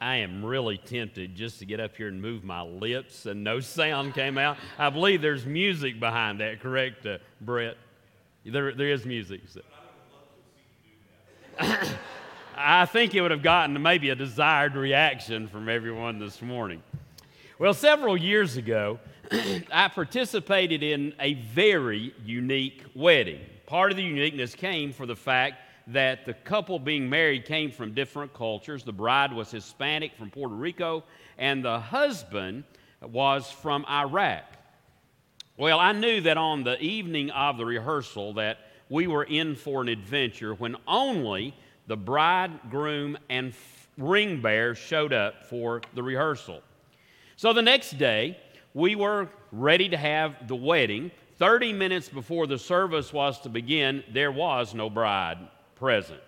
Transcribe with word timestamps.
I 0.00 0.16
am 0.16 0.42
really 0.42 0.78
tempted 0.78 1.34
just 1.34 1.58
to 1.58 1.66
get 1.66 1.78
up 1.78 1.94
here 1.94 2.08
and 2.08 2.22
move 2.22 2.42
my 2.42 2.62
lips 2.62 3.26
and 3.26 3.44
no 3.44 3.60
sound 3.60 4.14
came 4.14 4.38
out. 4.38 4.56
I 4.78 4.88
believe 4.88 5.20
there's 5.20 5.44
music 5.44 6.00
behind 6.00 6.40
that, 6.40 6.60
correct, 6.60 7.04
uh, 7.04 7.18
Brett? 7.42 7.76
There, 8.46 8.72
there 8.72 8.88
is 8.88 9.04
music. 9.04 9.42
So. 9.46 9.60
I 12.56 12.86
think 12.86 13.14
it 13.14 13.20
would 13.20 13.30
have 13.30 13.42
gotten 13.42 13.80
maybe 13.82 14.08
a 14.08 14.14
desired 14.14 14.74
reaction 14.74 15.48
from 15.48 15.68
everyone 15.68 16.18
this 16.18 16.40
morning. 16.40 16.82
Well, 17.58 17.74
several 17.74 18.16
years 18.16 18.56
ago, 18.56 18.98
I 19.70 19.88
participated 19.88 20.82
in 20.82 21.14
a 21.20 21.34
very 21.34 22.14
unique 22.24 22.84
wedding. 22.94 23.40
Part 23.66 23.90
of 23.90 23.98
the 23.98 24.02
uniqueness 24.02 24.54
came 24.54 24.94
for 24.94 25.04
the 25.04 25.16
fact 25.16 25.56
that 25.92 26.24
the 26.24 26.34
couple 26.34 26.78
being 26.78 27.08
married 27.08 27.44
came 27.44 27.70
from 27.70 27.94
different 27.94 28.32
cultures. 28.32 28.84
The 28.84 28.92
bride 28.92 29.32
was 29.32 29.50
Hispanic 29.50 30.14
from 30.14 30.30
Puerto 30.30 30.54
Rico, 30.54 31.04
and 31.36 31.64
the 31.64 31.80
husband 31.80 32.64
was 33.00 33.50
from 33.50 33.84
Iraq. 33.86 34.44
Well, 35.56 35.78
I 35.78 35.92
knew 35.92 36.20
that 36.22 36.36
on 36.36 36.64
the 36.64 36.80
evening 36.80 37.30
of 37.30 37.58
the 37.58 37.66
rehearsal 37.66 38.34
that 38.34 38.58
we 38.88 39.06
were 39.06 39.24
in 39.24 39.56
for 39.56 39.82
an 39.82 39.88
adventure 39.88 40.54
when 40.54 40.76
only 40.86 41.54
the 41.86 41.96
bride, 41.96 42.70
groom, 42.70 43.18
and 43.28 43.52
ring 43.98 44.40
bearer 44.40 44.74
showed 44.74 45.12
up 45.12 45.46
for 45.46 45.82
the 45.94 46.02
rehearsal. 46.02 46.62
So 47.36 47.52
the 47.52 47.62
next 47.62 47.98
day, 47.98 48.38
we 48.74 48.94
were 48.94 49.28
ready 49.50 49.88
to 49.88 49.96
have 49.96 50.46
the 50.46 50.54
wedding. 50.54 51.10
30 51.38 51.72
minutes 51.72 52.08
before 52.08 52.46
the 52.46 52.58
service 52.58 53.12
was 53.12 53.40
to 53.40 53.48
begin, 53.48 54.04
there 54.12 54.30
was 54.30 54.72
no 54.72 54.88
bride 54.88 55.38
present. 55.80 56.20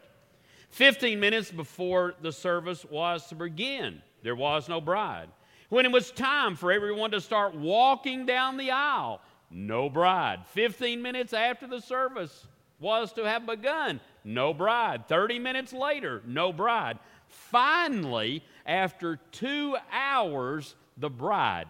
15 0.70 1.20
minutes 1.20 1.52
before 1.52 2.14
the 2.22 2.32
service 2.32 2.86
was 2.86 3.26
to 3.28 3.34
begin, 3.34 4.00
there 4.22 4.34
was 4.34 4.66
no 4.66 4.80
bride. 4.80 5.28
When 5.68 5.84
it 5.84 5.92
was 5.92 6.10
time 6.10 6.56
for 6.56 6.72
everyone 6.72 7.10
to 7.10 7.20
start 7.20 7.54
walking 7.54 8.24
down 8.24 8.56
the 8.56 8.70
aisle, 8.70 9.20
no 9.50 9.90
bride. 9.90 10.40
15 10.54 11.02
minutes 11.02 11.34
after 11.34 11.66
the 11.66 11.80
service 11.80 12.46
was 12.80 13.12
to 13.12 13.24
have 13.24 13.44
begun, 13.44 14.00
no 14.24 14.54
bride. 14.54 15.06
30 15.06 15.38
minutes 15.38 15.74
later, 15.74 16.22
no 16.26 16.50
bride. 16.50 16.98
Finally, 17.28 18.42
after 18.64 19.20
two 19.32 19.76
hours, 19.92 20.74
the 20.96 21.10
bride 21.10 21.68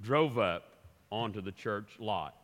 drove 0.00 0.38
up 0.38 0.64
onto 1.10 1.42
the 1.42 1.52
church 1.52 1.90
lot. 1.98 2.34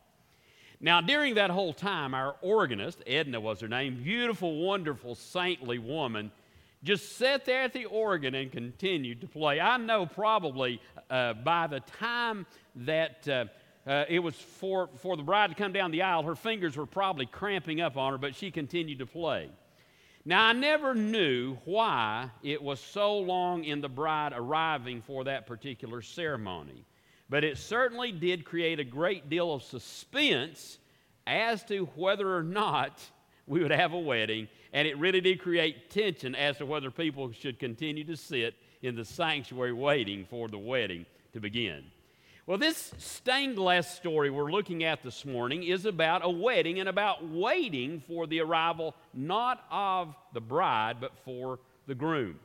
Now, 0.85 1.01
during 1.01 1.33
that 1.33 1.49
whole 1.49 1.73
time, 1.73 2.13
our 2.13 2.35
organist, 2.43 3.01
Edna 3.07 3.39
was 3.41 3.59
her 3.61 3.67
name, 3.67 4.03
beautiful, 4.03 4.67
wonderful, 4.67 5.15
saintly 5.15 5.79
woman, 5.79 6.29
just 6.83 7.17
sat 7.17 7.43
there 7.43 7.63
at 7.63 7.73
the 7.73 7.85
organ 7.85 8.35
and 8.35 8.51
continued 8.51 9.21
to 9.21 9.27
play. 9.27 9.59
I 9.59 9.77
know 9.77 10.05
probably 10.05 10.79
uh, 11.09 11.33
by 11.33 11.65
the 11.65 11.79
time 11.79 12.45
that 12.75 13.27
uh, 13.27 13.45
uh, 13.87 14.05
it 14.07 14.19
was 14.19 14.35
for, 14.35 14.89
for 14.97 15.17
the 15.17 15.23
bride 15.23 15.49
to 15.49 15.55
come 15.55 15.73
down 15.73 15.89
the 15.89 16.03
aisle, 16.03 16.21
her 16.21 16.35
fingers 16.35 16.77
were 16.77 16.85
probably 16.85 17.25
cramping 17.25 17.81
up 17.81 17.97
on 17.97 18.11
her, 18.11 18.19
but 18.19 18.35
she 18.35 18.51
continued 18.51 18.99
to 18.99 19.07
play. 19.07 19.49
Now, 20.23 20.45
I 20.45 20.53
never 20.53 20.93
knew 20.93 21.57
why 21.65 22.29
it 22.43 22.61
was 22.61 22.79
so 22.79 23.17
long 23.17 23.63
in 23.63 23.81
the 23.81 23.89
bride 23.89 24.33
arriving 24.35 25.01
for 25.01 25.23
that 25.23 25.47
particular 25.47 26.03
ceremony. 26.03 26.85
But 27.29 27.43
it 27.43 27.57
certainly 27.57 28.11
did 28.11 28.45
create 28.45 28.79
a 28.79 28.83
great 28.83 29.29
deal 29.29 29.53
of 29.53 29.63
suspense 29.63 30.77
as 31.25 31.63
to 31.65 31.85
whether 31.95 32.35
or 32.35 32.43
not 32.43 33.01
we 33.47 33.61
would 33.61 33.71
have 33.71 33.93
a 33.93 33.99
wedding, 33.99 34.47
and 34.73 34.87
it 34.87 34.97
really 34.97 35.21
did 35.21 35.41
create 35.41 35.89
tension 35.89 36.35
as 36.35 36.57
to 36.57 36.65
whether 36.65 36.91
people 36.91 37.31
should 37.31 37.59
continue 37.59 38.03
to 38.03 38.17
sit 38.17 38.55
in 38.81 38.95
the 38.95 39.05
sanctuary 39.05 39.73
waiting 39.73 40.25
for 40.29 40.47
the 40.47 40.57
wedding 40.57 41.05
to 41.33 41.39
begin. 41.39 41.83
Well, 42.47 42.59
this 42.59 42.93
stained 42.99 43.55
glass 43.55 43.95
story 43.95 44.29
we're 44.29 44.51
looking 44.51 44.83
at 44.83 45.01
this 45.01 45.25
morning 45.25 45.63
is 45.63 45.85
about 45.85 46.23
a 46.23 46.29
wedding 46.29 46.79
and 46.79 46.87
about 46.87 47.27
waiting 47.27 48.03
for 48.07 48.27
the 48.27 48.41
arrival 48.41 48.95
not 49.15 49.65
of 49.71 50.15
the 50.33 50.41
bride, 50.41 50.97
but 50.99 51.17
for 51.23 51.59
the 51.87 51.95
groom. 51.95 52.39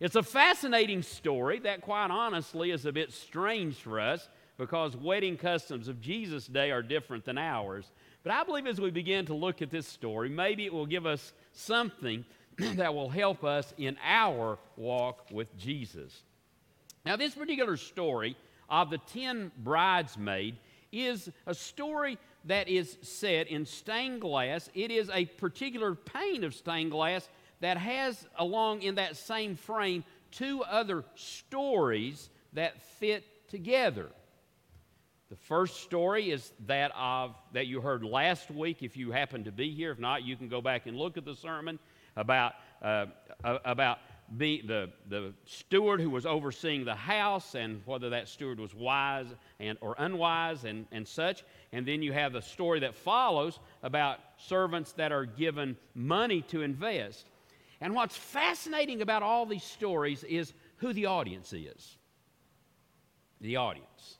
It's 0.00 0.16
a 0.16 0.22
fascinating 0.22 1.02
story 1.02 1.58
that, 1.60 1.82
quite 1.82 2.10
honestly, 2.10 2.70
is 2.70 2.86
a 2.86 2.92
bit 2.92 3.12
strange 3.12 3.76
for 3.76 4.00
us 4.00 4.30
because 4.56 4.96
wedding 4.96 5.36
customs 5.36 5.88
of 5.88 6.00
Jesus' 6.00 6.46
day 6.46 6.70
are 6.70 6.82
different 6.82 7.26
than 7.26 7.36
ours. 7.36 7.84
But 8.22 8.32
I 8.32 8.42
believe 8.44 8.66
as 8.66 8.80
we 8.80 8.90
begin 8.90 9.26
to 9.26 9.34
look 9.34 9.60
at 9.60 9.70
this 9.70 9.86
story, 9.86 10.30
maybe 10.30 10.64
it 10.64 10.72
will 10.72 10.86
give 10.86 11.04
us 11.04 11.34
something 11.52 12.24
that 12.76 12.94
will 12.94 13.10
help 13.10 13.44
us 13.44 13.74
in 13.76 13.98
our 14.02 14.58
walk 14.78 15.26
with 15.30 15.54
Jesus. 15.58 16.22
Now, 17.04 17.16
this 17.16 17.34
particular 17.34 17.76
story 17.76 18.38
of 18.70 18.88
the 18.88 18.98
ten 18.98 19.52
bridesmaids 19.58 20.56
is 20.92 21.30
a 21.46 21.54
story 21.54 22.16
that 22.46 22.68
is 22.68 22.96
set 23.02 23.48
in 23.48 23.66
stained 23.66 24.22
glass. 24.22 24.70
It 24.74 24.90
is 24.90 25.10
a 25.12 25.26
particular 25.26 25.94
pane 25.94 26.42
of 26.44 26.54
stained 26.54 26.90
glass 26.90 27.28
that 27.60 27.76
has 27.76 28.26
along 28.38 28.82
in 28.82 28.96
that 28.96 29.16
same 29.16 29.56
frame 29.56 30.04
two 30.30 30.62
other 30.62 31.04
stories 31.14 32.30
that 32.52 32.80
fit 32.98 33.24
together. 33.48 34.08
The 35.28 35.36
first 35.36 35.82
story 35.82 36.30
is 36.30 36.52
that 36.66 36.90
of 36.96 37.36
that 37.52 37.66
you 37.66 37.80
heard 37.80 38.02
last 38.02 38.50
week. 38.50 38.82
If 38.82 38.96
you 38.96 39.12
happen 39.12 39.44
to 39.44 39.52
be 39.52 39.72
here, 39.72 39.92
if 39.92 39.98
not, 39.98 40.24
you 40.24 40.36
can 40.36 40.48
go 40.48 40.60
back 40.60 40.86
and 40.86 40.96
look 40.96 41.16
at 41.16 41.24
the 41.24 41.36
sermon 41.36 41.78
about 42.16 42.54
uh, 42.82 43.06
about 43.44 43.98
be 44.36 44.62
the, 44.62 44.90
the 45.08 45.32
steward 45.44 46.00
who 46.00 46.10
was 46.10 46.24
overseeing 46.24 46.84
the 46.84 46.94
house 46.94 47.54
and 47.54 47.82
whether 47.84 48.10
that 48.10 48.28
steward 48.28 48.60
was 48.60 48.74
wise 48.74 49.26
and, 49.58 49.76
or 49.80 49.94
unwise 49.98 50.64
and, 50.64 50.86
and 50.92 51.06
such. 51.06 51.44
And 51.72 51.86
then 51.86 52.02
you 52.02 52.12
have 52.12 52.32
the 52.32 52.42
story 52.42 52.80
that 52.80 52.94
follows 52.94 53.58
about 53.82 54.18
servants 54.36 54.92
that 54.92 55.10
are 55.12 55.24
given 55.24 55.76
money 55.94 56.42
to 56.42 56.62
invest. 56.62 57.26
And 57.80 57.94
what's 57.94 58.16
fascinating 58.16 59.02
about 59.02 59.22
all 59.22 59.46
these 59.46 59.64
stories 59.64 60.24
is 60.24 60.52
who 60.76 60.92
the 60.92 61.06
audience 61.06 61.52
is. 61.52 61.96
The 63.40 63.56
audience. 63.56 64.18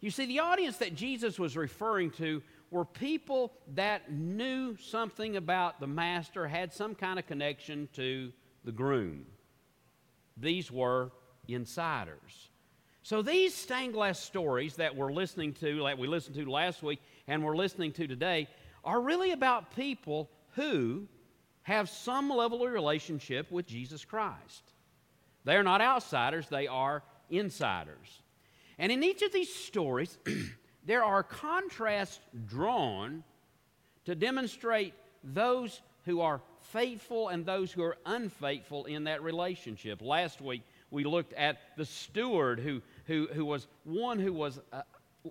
You 0.00 0.10
see, 0.10 0.26
the 0.26 0.40
audience 0.40 0.78
that 0.78 0.94
Jesus 0.94 1.38
was 1.38 1.56
referring 1.56 2.10
to 2.12 2.42
were 2.70 2.84
people 2.84 3.52
that 3.74 4.12
knew 4.12 4.76
something 4.76 5.36
about 5.36 5.80
the 5.80 5.86
master, 5.86 6.46
had 6.46 6.72
some 6.72 6.94
kind 6.94 7.18
of 7.18 7.26
connection 7.26 7.88
to 7.94 8.32
the 8.64 8.72
groom. 8.72 9.26
These 10.36 10.70
were 10.70 11.10
insiders. 11.48 12.50
So 13.02 13.22
these 13.22 13.54
stained 13.54 13.94
glass 13.94 14.20
stories 14.20 14.76
that 14.76 14.94
we're 14.94 15.12
listening 15.12 15.54
to, 15.54 15.82
that 15.84 15.98
we 15.98 16.06
listened 16.06 16.36
to 16.36 16.48
last 16.48 16.82
week 16.82 17.00
and 17.26 17.42
we're 17.42 17.56
listening 17.56 17.92
to 17.92 18.06
today, 18.06 18.46
are 18.84 19.00
really 19.00 19.32
about 19.32 19.74
people 19.74 20.30
who 20.50 21.08
have 21.62 21.88
some 21.88 22.30
level 22.30 22.66
of 22.66 22.72
relationship 22.72 23.50
with 23.50 23.66
Jesus 23.66 24.04
Christ. 24.04 24.72
They 25.44 25.56
are 25.56 25.62
not 25.62 25.80
outsiders, 25.80 26.48
they 26.48 26.66
are 26.66 27.02
insiders. 27.28 28.22
And 28.78 28.90
in 28.90 29.02
each 29.02 29.22
of 29.22 29.32
these 29.32 29.54
stories, 29.54 30.18
there 30.84 31.04
are 31.04 31.22
contrasts 31.22 32.20
drawn 32.46 33.24
to 34.06 34.14
demonstrate 34.14 34.94
those 35.22 35.80
who 36.06 36.20
are 36.20 36.40
faithful 36.72 37.28
and 37.28 37.44
those 37.44 37.70
who 37.72 37.82
are 37.82 37.96
unfaithful 38.06 38.86
in 38.86 39.04
that 39.04 39.22
relationship. 39.22 40.00
Last 40.00 40.40
week, 40.40 40.62
we 40.90 41.04
looked 41.04 41.32
at 41.34 41.58
the 41.76 41.84
steward 41.84 42.58
who, 42.58 42.82
who, 43.04 43.28
who 43.32 43.44
was 43.44 43.66
one 43.84 44.18
who 44.18 44.32
was 44.32 44.58
uh, 44.72 44.82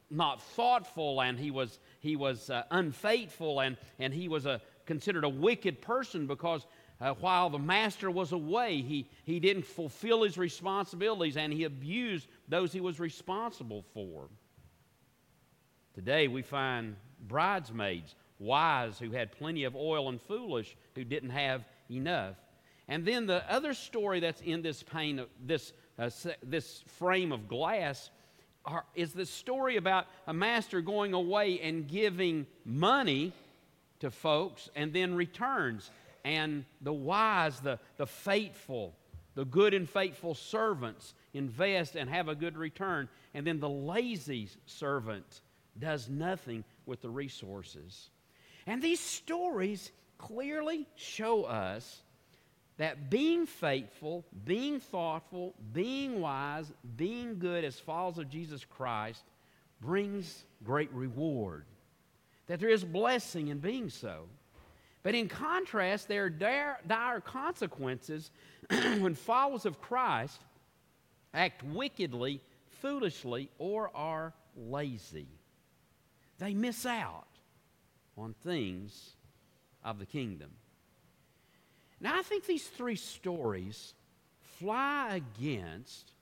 not 0.10 0.42
thoughtful 0.42 1.22
and 1.22 1.40
he 1.40 1.52
was, 1.52 1.80
he 2.00 2.16
was 2.16 2.50
uh, 2.50 2.64
unfaithful 2.72 3.60
and, 3.60 3.78
and 3.98 4.14
he 4.14 4.28
was 4.28 4.46
a, 4.46 4.62
considered 4.90 5.24
a 5.24 5.30
wicked 5.30 5.84
person 5.84 6.26
because 6.26 6.66
uh, 7.00 7.14
while 7.20 7.52
the 7.52 7.60
master 7.60 8.10
was 8.10 8.32
away, 8.32 8.82
he, 8.82 9.08
he 9.24 9.40
didn't 9.40 9.64
fulfill 9.64 10.24
his 10.24 10.36
responsibilities 10.36 11.38
and 11.38 11.54
he 11.54 11.66
abused 11.66 12.28
those 12.48 12.74
he 12.74 12.82
was 12.82 13.00
responsible 13.00 13.86
for. 13.94 14.28
Today 15.94 16.28
we 16.28 16.42
find 16.42 16.96
bridesmaids, 17.28 18.16
wise 18.40 18.98
who 18.98 19.12
had 19.12 19.32
plenty 19.32 19.64
of 19.66 19.76
oil, 19.76 20.10
and 20.10 20.20
foolish 20.20 20.76
who 20.96 21.04
didn't 21.04 21.30
have 21.30 21.64
enough. 21.92 22.36
And 22.88 23.06
then 23.06 23.28
the 23.28 23.44
other 23.48 23.76
story 23.76 24.20
that's 24.20 24.42
in 24.42 24.64
this 24.64 24.82
pane, 24.82 25.24
this, 25.46 25.72
uh, 26.00 26.10
this 26.42 26.84
frame 26.98 27.32
of 27.32 27.48
glass, 27.48 28.10
are, 28.66 28.86
is 28.96 29.14
the 29.14 29.28
story 29.28 29.78
about 29.78 30.08
a 30.26 30.34
master 30.34 30.82
going 30.82 31.14
away 31.14 31.60
and 31.60 31.88
giving 31.88 32.48
money 32.66 33.34
to 34.00 34.12
folks 34.12 34.70
and 34.76 34.94
then 34.94 35.16
returns. 35.16 35.92
And 36.24 36.66
the 36.82 36.94
wise, 36.94 37.60
the, 37.60 37.80
the 37.98 38.06
faithful, 38.06 38.94
the 39.36 39.46
good 39.46 39.74
and 39.74 39.90
faithful 39.90 40.36
servants 40.36 41.14
invest 41.34 41.96
and 41.96 42.10
have 42.10 42.28
a 42.28 42.36
good 42.36 42.58
return. 42.58 43.08
And 43.34 43.46
then 43.46 43.60
the 43.60 43.70
lazy 43.70 44.50
servant 44.66 45.42
does 45.78 46.10
nothing 46.10 46.64
with 46.86 47.02
the 47.02 47.10
resources. 47.10 48.10
And 48.68 48.82
these 48.82 49.00
stories 49.00 49.92
clearly 50.18 50.86
show 50.96 51.44
us 51.46 52.02
that 52.78 53.10
being 53.10 53.46
faithful, 53.46 54.26
being 54.46 54.80
thoughtful, 54.80 55.54
being 55.74 56.22
wise, 56.22 56.72
being 56.96 57.38
good 57.38 57.66
as 57.66 57.78
followers 57.78 58.18
of 58.18 58.30
Jesus 58.30 58.64
Christ 58.64 59.24
brings 59.82 60.46
great 60.64 60.92
reward. 60.94 61.66
That 62.50 62.60
there 62.60 62.70
is 62.70 62.84
blessing 62.84 63.50
in 63.50 63.60
being 63.60 63.92
so. 63.92 64.26
But 65.04 65.14
in 65.14 65.30
contrast, 65.30 66.08
there 66.08 66.26
are 66.26 66.30
dire, 66.32 66.80
dire 66.88 67.22
consequences 67.22 68.32
when 68.70 69.14
followers 69.14 69.66
of 69.66 69.80
Christ 69.80 70.42
act 71.32 71.64
wickedly, 71.64 72.42
foolishly, 72.82 73.52
or 73.60 73.96
are 73.96 74.34
lazy. 74.58 75.28
They 76.40 76.56
miss 76.56 76.88
out 76.88 77.28
on 78.18 78.34
things 78.44 79.12
of 79.84 80.00
the 80.00 80.08
kingdom. 80.08 80.50
Now, 82.02 82.18
I 82.18 82.24
think 82.24 82.48
these 82.48 82.66
three 82.66 82.96
stories 82.96 83.94
fly 84.58 85.22
against 85.38 86.14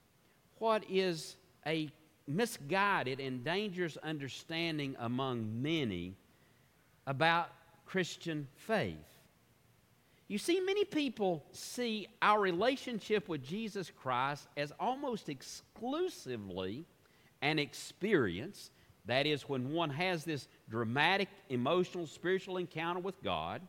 what 0.57 0.83
is 0.89 1.37
a 1.65 1.89
misguided 2.27 3.19
and 3.19 3.43
dangerous 3.43 3.97
understanding 3.97 4.95
among 4.99 5.61
many 5.61 6.15
about 7.05 7.49
Christian 7.85 8.47
faith. 8.55 8.95
You 10.27 10.37
see, 10.37 10.59
many 10.59 10.83
people 10.83 11.45
see 11.51 12.07
our 12.21 12.41
relationship 12.41 13.29
with 13.29 13.43
Jesus 13.43 13.89
Christ 13.89 14.47
as 14.57 14.73
almost 14.77 15.29
exclusively 15.29 16.85
an 17.41 17.59
experience. 17.59 18.71
That 19.05 19.25
is, 19.25 19.47
when 19.47 19.71
one 19.71 19.89
has 19.89 20.25
this 20.25 20.49
dramatic, 20.69 21.29
emotional, 21.47 22.07
spiritual 22.07 22.57
encounter 22.57 22.99
with 22.99 23.23
God, 23.23 23.61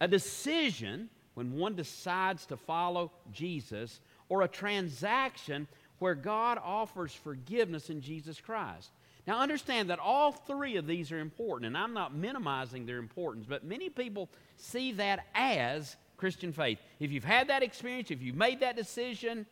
a 0.00 0.08
decision 0.08 1.10
when 1.34 1.52
one 1.52 1.76
decides 1.76 2.44
to 2.46 2.56
follow 2.56 3.12
Jesus, 3.32 4.00
or 4.28 4.42
a 4.42 4.48
transaction 4.48 5.68
where 5.98 6.14
God 6.14 6.58
offers 6.62 7.12
forgiveness 7.12 7.90
in 7.90 8.00
Jesus 8.00 8.40
Christ. 8.40 8.90
Now, 9.26 9.40
understand 9.40 9.90
that 9.90 9.98
all 9.98 10.32
three 10.32 10.76
of 10.76 10.86
these 10.86 11.12
are 11.12 11.18
important, 11.18 11.66
and 11.66 11.76
I'm 11.76 11.92
not 11.92 12.14
minimizing 12.14 12.86
their 12.86 12.98
importance, 12.98 13.44
but 13.46 13.62
many 13.62 13.90
people 13.90 14.30
see 14.56 14.92
that 14.92 15.26
as 15.34 15.96
Christian 16.16 16.52
faith. 16.52 16.80
If 16.98 17.12
you've 17.12 17.24
had 17.24 17.48
that 17.48 17.62
experience, 17.62 18.10
if 18.10 18.22
you've 18.22 18.36
made 18.36 18.60
that 18.60 18.74
decision, 18.74 19.44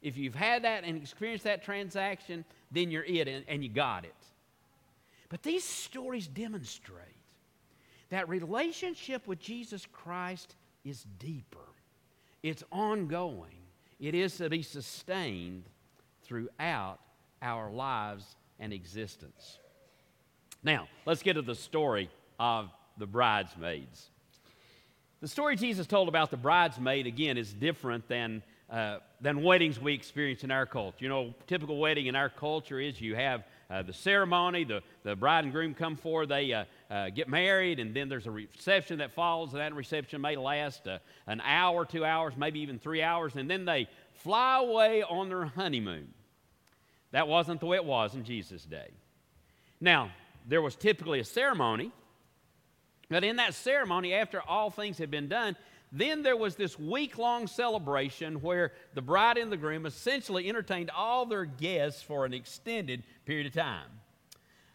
if 0.00 0.16
you've 0.16 0.34
had 0.34 0.64
that 0.64 0.84
and 0.84 0.96
experienced 0.96 1.44
that 1.44 1.62
transaction, 1.62 2.44
then 2.70 2.90
you're 2.90 3.04
it 3.04 3.28
and, 3.28 3.44
and 3.48 3.62
you 3.62 3.68
got 3.68 4.04
it. 4.04 4.14
But 5.28 5.42
these 5.42 5.64
stories 5.64 6.26
demonstrate 6.26 7.04
that 8.10 8.28
relationship 8.28 9.26
with 9.26 9.38
Jesus 9.38 9.86
Christ 9.92 10.54
is 10.84 11.04
deeper, 11.18 11.58
it's 12.42 12.64
ongoing, 12.72 13.58
it 14.00 14.14
is 14.14 14.38
to 14.38 14.48
be 14.48 14.62
sustained 14.62 15.64
throughout 16.28 16.98
our 17.42 17.70
lives 17.70 18.36
and 18.60 18.72
existence. 18.72 19.58
Now, 20.62 20.88
let's 21.06 21.22
get 21.22 21.34
to 21.34 21.42
the 21.42 21.54
story 21.54 22.10
of 22.38 22.70
the 22.98 23.06
bridesmaids. 23.06 24.10
The 25.20 25.28
story 25.28 25.56
Jesus 25.56 25.86
told 25.86 26.08
about 26.08 26.30
the 26.30 26.36
bridesmaid, 26.36 27.06
again, 27.06 27.38
is 27.38 27.52
different 27.52 28.06
than, 28.08 28.42
uh, 28.70 28.98
than 29.20 29.42
weddings 29.42 29.80
we 29.80 29.94
experience 29.94 30.44
in 30.44 30.50
our 30.50 30.66
culture. 30.66 30.98
You 31.00 31.08
know, 31.08 31.34
typical 31.46 31.78
wedding 31.78 32.06
in 32.06 32.14
our 32.14 32.28
culture 32.28 32.78
is 32.78 33.00
you 33.00 33.16
have 33.16 33.44
uh, 33.70 33.82
the 33.82 33.92
ceremony, 33.92 34.64
the, 34.64 34.82
the 35.02 35.14
bride 35.14 35.44
and 35.44 35.52
groom 35.52 35.74
come 35.74 35.96
forward, 35.96 36.28
they 36.28 36.52
uh, 36.52 36.64
uh, 36.90 37.10
get 37.10 37.28
married, 37.28 37.80
and 37.80 37.94
then 37.94 38.08
there's 38.08 38.26
a 38.26 38.30
reception 38.30 38.98
that 38.98 39.12
follows, 39.12 39.52
and 39.52 39.60
that 39.60 39.74
reception 39.74 40.20
may 40.20 40.36
last 40.36 40.86
uh, 40.86 40.98
an 41.26 41.40
hour, 41.44 41.84
two 41.84 42.04
hours, 42.04 42.34
maybe 42.36 42.60
even 42.60 42.78
three 42.78 43.02
hours, 43.02 43.34
and 43.36 43.50
then 43.50 43.64
they 43.64 43.88
fly 44.14 44.58
away 44.60 45.02
on 45.02 45.28
their 45.28 45.44
honeymoon. 45.44 46.08
That 47.12 47.28
wasn't 47.28 47.60
the 47.60 47.66
way 47.66 47.76
it 47.76 47.84
was 47.84 48.14
in 48.14 48.24
Jesus' 48.24 48.64
day. 48.64 48.88
Now, 49.80 50.10
there 50.46 50.62
was 50.62 50.76
typically 50.76 51.20
a 51.20 51.24
ceremony, 51.24 51.92
but 53.08 53.24
in 53.24 53.36
that 53.36 53.54
ceremony, 53.54 54.14
after 54.14 54.40
all 54.42 54.70
things 54.70 54.98
had 54.98 55.10
been 55.10 55.28
done, 55.28 55.56
then 55.90 56.22
there 56.22 56.36
was 56.36 56.56
this 56.56 56.78
week 56.78 57.16
long 57.16 57.46
celebration 57.46 58.42
where 58.42 58.72
the 58.94 59.00
bride 59.00 59.38
and 59.38 59.50
the 59.50 59.56
groom 59.56 59.86
essentially 59.86 60.48
entertained 60.48 60.90
all 60.94 61.24
their 61.24 61.46
guests 61.46 62.02
for 62.02 62.26
an 62.26 62.34
extended 62.34 63.02
period 63.24 63.46
of 63.46 63.54
time. 63.54 63.86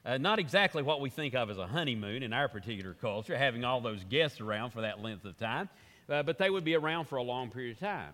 Uh, 0.06 0.18
not 0.18 0.39
exactly 0.39 0.83
what 0.83 1.00
we 1.00 1.09
think 1.09 1.33
of 1.33 1.50
as 1.50 1.57
a 1.57 1.68
honeymoon 1.68 2.24
in 2.24 2.33
our 2.33 2.50
particular 2.50 2.94
culture, 2.94 3.38
having 3.38 3.63
all 3.63 3.79
those 3.79 4.03
guests 4.06 4.41
around 4.41 4.71
for 4.71 4.81
that 4.81 5.01
length 5.01 5.24
of 5.24 5.38
time, 5.38 5.69
uh, 6.09 6.24
but 6.24 6.38
they 6.38 6.50
would 6.50 6.65
be 6.65 6.75
around 6.75 7.06
for 7.06 7.18
a 7.18 7.24
long 7.24 7.50
period 7.50 7.74
of 7.74 7.79
time. 7.79 8.13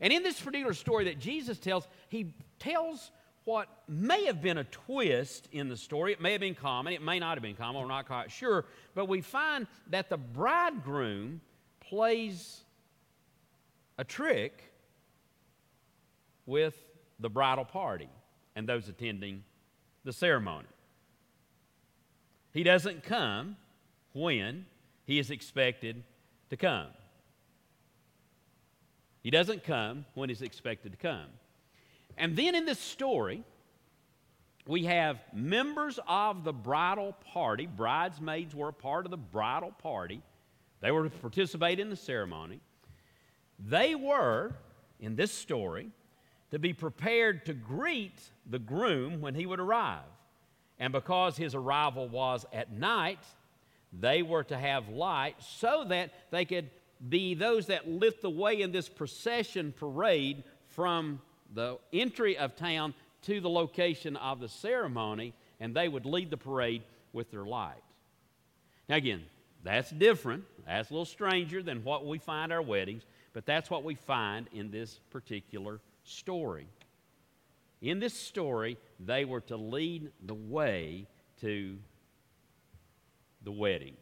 And 0.00 0.12
in 0.12 0.22
this 0.22 0.40
particular 0.40 0.74
story 0.74 1.04
that 1.04 1.18
Jesus 1.18 1.58
tells, 1.58 1.86
he 2.08 2.34
tells 2.58 3.10
what 3.44 3.68
may 3.88 4.26
have 4.26 4.42
been 4.42 4.58
a 4.58 4.64
twist 4.64 5.48
in 5.52 5.68
the 5.68 5.76
story. 5.76 6.12
It 6.12 6.20
may 6.20 6.32
have 6.32 6.40
been 6.40 6.54
common, 6.54 6.92
it 6.92 7.02
may 7.02 7.18
not 7.18 7.36
have 7.36 7.42
been 7.42 7.56
common, 7.56 7.82
we're 7.82 7.88
not 7.88 8.06
quite 8.06 8.30
sure. 8.30 8.66
But 8.94 9.08
we 9.08 9.20
find 9.20 9.66
that 9.88 10.10
the 10.10 10.16
bridegroom 10.16 11.40
plays 11.80 12.60
a 13.98 14.04
trick 14.04 14.72
with 16.46 16.74
the 17.18 17.28
bridal 17.28 17.64
party 17.64 18.08
and 18.56 18.68
those 18.68 18.88
attending 18.88 19.44
the 20.04 20.12
ceremony. 20.12 20.68
He 22.52 22.62
doesn't 22.62 23.02
come 23.02 23.56
when 24.12 24.66
he 25.04 25.18
is 25.18 25.30
expected 25.30 26.02
to 26.50 26.56
come. 26.56 26.88
He 29.22 29.30
doesn't 29.30 29.64
come 29.64 30.06
when 30.14 30.28
he's 30.28 30.42
expected 30.42 30.92
to 30.92 30.98
come. 30.98 31.26
And 32.16 32.36
then 32.36 32.54
in 32.54 32.66
this 32.66 32.78
story, 32.78 33.44
we 34.66 34.84
have 34.84 35.18
members 35.32 35.98
of 36.06 36.44
the 36.44 36.52
bridal 36.52 37.16
party. 37.32 37.66
Bridesmaids 37.66 38.54
were 38.54 38.68
a 38.68 38.72
part 38.72 39.04
of 39.04 39.10
the 39.10 39.16
bridal 39.16 39.72
party. 39.72 40.22
They 40.80 40.90
were 40.90 41.04
to 41.04 41.10
participate 41.10 41.80
in 41.80 41.90
the 41.90 41.96
ceremony. 41.96 42.60
They 43.58 43.94
were, 43.94 44.54
in 44.98 45.16
this 45.16 45.32
story, 45.32 45.90
to 46.50 46.58
be 46.58 46.72
prepared 46.72 47.46
to 47.46 47.54
greet 47.54 48.20
the 48.48 48.58
groom 48.58 49.20
when 49.20 49.34
he 49.34 49.46
would 49.46 49.60
arrive. 49.60 50.04
And 50.78 50.92
because 50.92 51.36
his 51.36 51.54
arrival 51.54 52.08
was 52.08 52.46
at 52.52 52.72
night, 52.72 53.24
they 53.92 54.22
were 54.22 54.44
to 54.44 54.56
have 54.56 54.88
light 54.88 55.36
so 55.40 55.84
that 55.88 56.12
they 56.30 56.44
could 56.44 56.70
be 57.08 57.34
those 57.34 57.66
that 57.66 57.88
lit 57.88 58.22
the 58.22 58.30
way 58.30 58.60
in 58.60 58.72
this 58.72 58.88
procession 58.88 59.74
parade 59.76 60.44
from 60.68 61.20
the 61.54 61.78
entry 61.92 62.36
of 62.38 62.56
town 62.56 62.94
to 63.22 63.40
the 63.40 63.50
location 63.50 64.16
of 64.16 64.40
the 64.40 64.48
ceremony, 64.48 65.34
and 65.58 65.74
they 65.74 65.88
would 65.88 66.06
lead 66.06 66.30
the 66.30 66.36
parade 66.36 66.82
with 67.12 67.30
their 67.30 67.44
light. 67.44 67.82
Now, 68.88 68.96
again, 68.96 69.22
that's 69.62 69.90
different. 69.90 70.44
That's 70.66 70.90
a 70.90 70.92
little 70.92 71.04
stranger 71.04 71.62
than 71.62 71.84
what 71.84 72.06
we 72.06 72.18
find 72.18 72.52
our 72.52 72.62
weddings, 72.62 73.02
but 73.32 73.46
that's 73.46 73.68
what 73.68 73.84
we 73.84 73.94
find 73.94 74.48
in 74.52 74.70
this 74.70 75.00
particular 75.10 75.80
story. 76.04 76.66
In 77.82 77.98
this 77.98 78.14
story, 78.14 78.78
they 78.98 79.24
were 79.24 79.40
to 79.42 79.56
lead 79.56 80.10
the 80.24 80.34
way 80.34 81.06
to 81.40 81.78
the 83.42 83.52
wedding. 83.52 83.96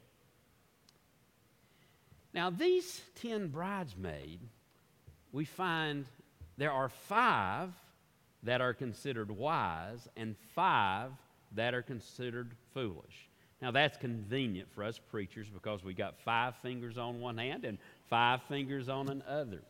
Now, 2.35 2.51
these 2.51 3.01
ten 3.21 3.49
bridesmaids, 3.49 4.43
we 5.33 5.45
find 5.45 6.07
there 6.59 6.73
are 6.73 6.89
five 6.89 7.71
that 8.43 8.61
are 8.61 8.75
considered 8.75 9.31
wise 9.31 10.09
and 10.17 10.37
five 10.55 11.13
that 11.55 11.73
are 11.73 11.83
considered 11.83 12.53
foolish. 12.75 13.29
Now, 13.63 13.71
that's 13.71 13.97
convenient 13.97 14.69
for 14.73 14.85
us 14.85 14.99
preachers 14.99 15.49
because 15.49 15.83
we 15.83 15.95
got 15.95 16.21
five 16.21 16.55
fingers 16.57 16.99
on 16.99 17.21
one 17.21 17.39
hand 17.39 17.65
and 17.65 17.79
five 18.11 18.43
fingers 18.43 18.89
on 18.89 19.09
another. 19.09 19.63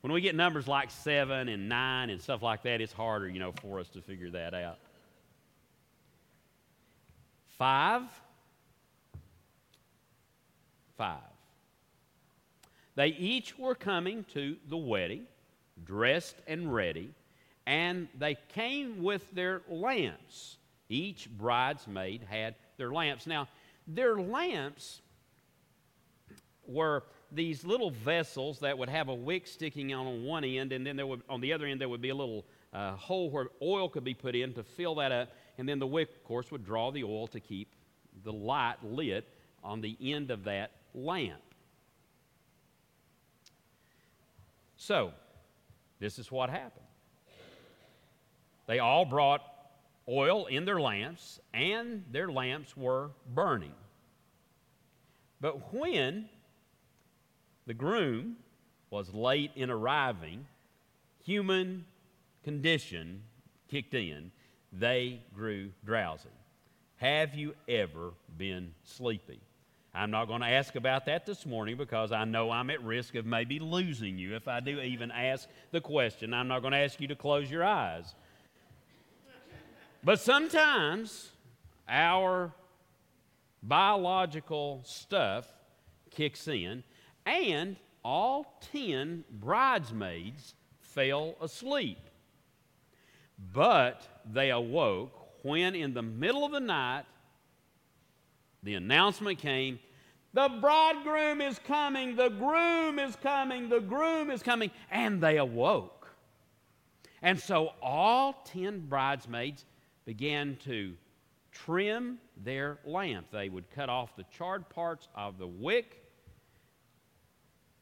When 0.00 0.12
we 0.12 0.20
get 0.20 0.34
numbers 0.34 0.66
like 0.66 0.90
seven 0.90 1.48
and 1.48 1.68
nine 1.68 2.10
and 2.10 2.22
stuff 2.22 2.42
like 2.42 2.62
that, 2.62 2.80
it's 2.80 2.92
harder, 2.92 3.28
you 3.28 3.40
know, 3.40 3.52
for 3.60 3.80
us 3.80 3.88
to 3.90 4.00
figure 4.00 4.30
that 4.30 4.54
out. 4.54 4.78
Five, 7.58 8.02
five. 10.96 11.18
They 12.94 13.08
each 13.08 13.58
were 13.58 13.74
coming 13.74 14.24
to 14.34 14.56
the 14.68 14.76
wedding 14.76 15.26
dressed 15.84 16.36
and 16.46 16.72
ready, 16.72 17.10
and 17.66 18.08
they 18.18 18.36
came 18.54 19.02
with 19.02 19.30
their 19.32 19.62
lamps. 19.68 20.56
Each 20.88 21.28
bridesmaid 21.30 22.22
had 22.28 22.54
their 22.76 22.92
lamps. 22.92 23.26
Now, 23.26 23.48
their 23.86 24.16
lamps 24.16 25.00
were 26.66 27.04
these 27.32 27.64
little 27.64 27.90
vessels 27.90 28.60
that 28.60 28.76
would 28.76 28.88
have 28.88 29.08
a 29.08 29.14
wick 29.14 29.46
sticking 29.46 29.92
out 29.92 30.06
on 30.06 30.24
one 30.24 30.44
end, 30.44 30.72
and 30.72 30.86
then 30.86 30.96
there 30.96 31.06
would, 31.06 31.22
on 31.28 31.40
the 31.40 31.52
other 31.52 31.66
end 31.66 31.80
there 31.80 31.88
would 31.88 32.00
be 32.00 32.08
a 32.08 32.14
little 32.14 32.44
uh, 32.72 32.92
hole 32.92 33.30
where 33.30 33.48
oil 33.60 33.88
could 33.88 34.04
be 34.04 34.14
put 34.14 34.34
in 34.34 34.52
to 34.54 34.62
fill 34.62 34.94
that 34.96 35.12
up, 35.12 35.28
and 35.58 35.68
then 35.68 35.78
the 35.78 35.86
wick, 35.86 36.08
of 36.10 36.24
course, 36.24 36.50
would 36.50 36.64
draw 36.64 36.90
the 36.90 37.04
oil 37.04 37.26
to 37.28 37.40
keep 37.40 37.74
the 38.24 38.32
light 38.32 38.76
lit 38.82 39.28
on 39.64 39.80
the 39.80 39.96
end 40.00 40.30
of 40.30 40.44
that 40.44 40.70
lamp. 40.94 41.42
So, 44.76 45.12
this 46.00 46.18
is 46.18 46.30
what 46.30 46.50
happened. 46.50 46.86
They 48.66 48.78
all 48.78 49.04
brought 49.04 49.42
oil 50.08 50.46
in 50.46 50.64
their 50.64 50.80
lamps, 50.80 51.40
and 51.52 52.04
their 52.10 52.30
lamps 52.30 52.76
were 52.76 53.10
burning. 53.34 53.74
But 55.40 55.72
when 55.72 56.28
the 57.66 57.74
groom 57.74 58.36
was 58.90 59.12
late 59.12 59.50
in 59.54 59.70
arriving, 59.70 60.46
human 61.22 61.84
condition 62.42 63.22
kicked 63.70 63.94
in. 63.94 64.32
They 64.72 65.20
grew 65.34 65.70
drowsy. 65.84 66.30
Have 66.96 67.34
you 67.34 67.54
ever 67.68 68.12
been 68.36 68.74
sleepy? 68.84 69.40
I'm 69.98 70.12
not 70.12 70.28
going 70.28 70.42
to 70.42 70.46
ask 70.46 70.76
about 70.76 71.06
that 71.06 71.26
this 71.26 71.44
morning 71.44 71.76
because 71.76 72.12
I 72.12 72.24
know 72.24 72.52
I'm 72.52 72.70
at 72.70 72.80
risk 72.84 73.16
of 73.16 73.26
maybe 73.26 73.58
losing 73.58 74.16
you 74.16 74.36
if 74.36 74.46
I 74.46 74.60
do 74.60 74.80
even 74.80 75.10
ask 75.10 75.48
the 75.72 75.80
question. 75.80 76.32
I'm 76.32 76.46
not 76.46 76.60
going 76.60 76.70
to 76.70 76.78
ask 76.78 77.00
you 77.00 77.08
to 77.08 77.16
close 77.16 77.50
your 77.50 77.64
eyes. 77.64 78.14
But 80.04 80.20
sometimes 80.20 81.32
our 81.88 82.52
biological 83.60 84.82
stuff 84.84 85.48
kicks 86.12 86.46
in, 86.46 86.84
and 87.26 87.74
all 88.04 88.56
10 88.70 89.24
bridesmaids 89.28 90.54
fell 90.78 91.34
asleep. 91.40 91.98
But 93.52 94.06
they 94.24 94.50
awoke 94.50 95.42
when, 95.42 95.74
in 95.74 95.92
the 95.92 96.02
middle 96.02 96.44
of 96.44 96.52
the 96.52 96.60
night, 96.60 97.04
the 98.62 98.74
announcement 98.74 99.40
came 99.40 99.80
the 100.32 100.48
bridegroom 100.60 101.40
is 101.40 101.58
coming, 101.66 102.16
the 102.16 102.28
groom 102.28 102.98
is 102.98 103.16
coming, 103.16 103.68
the 103.68 103.80
groom 103.80 104.30
is 104.30 104.42
coming. 104.42 104.70
And 104.90 105.20
they 105.20 105.38
awoke. 105.38 106.08
And 107.22 107.38
so 107.38 107.72
all 107.82 108.44
10 108.44 108.86
bridesmaids 108.88 109.64
began 110.04 110.56
to 110.64 110.94
trim 111.50 112.18
their 112.36 112.78
lamp. 112.84 113.26
They 113.32 113.48
would 113.48 113.70
cut 113.70 113.88
off 113.88 114.14
the 114.16 114.24
charred 114.30 114.68
parts 114.68 115.08
of 115.14 115.38
the 115.38 115.46
wick, 115.46 116.04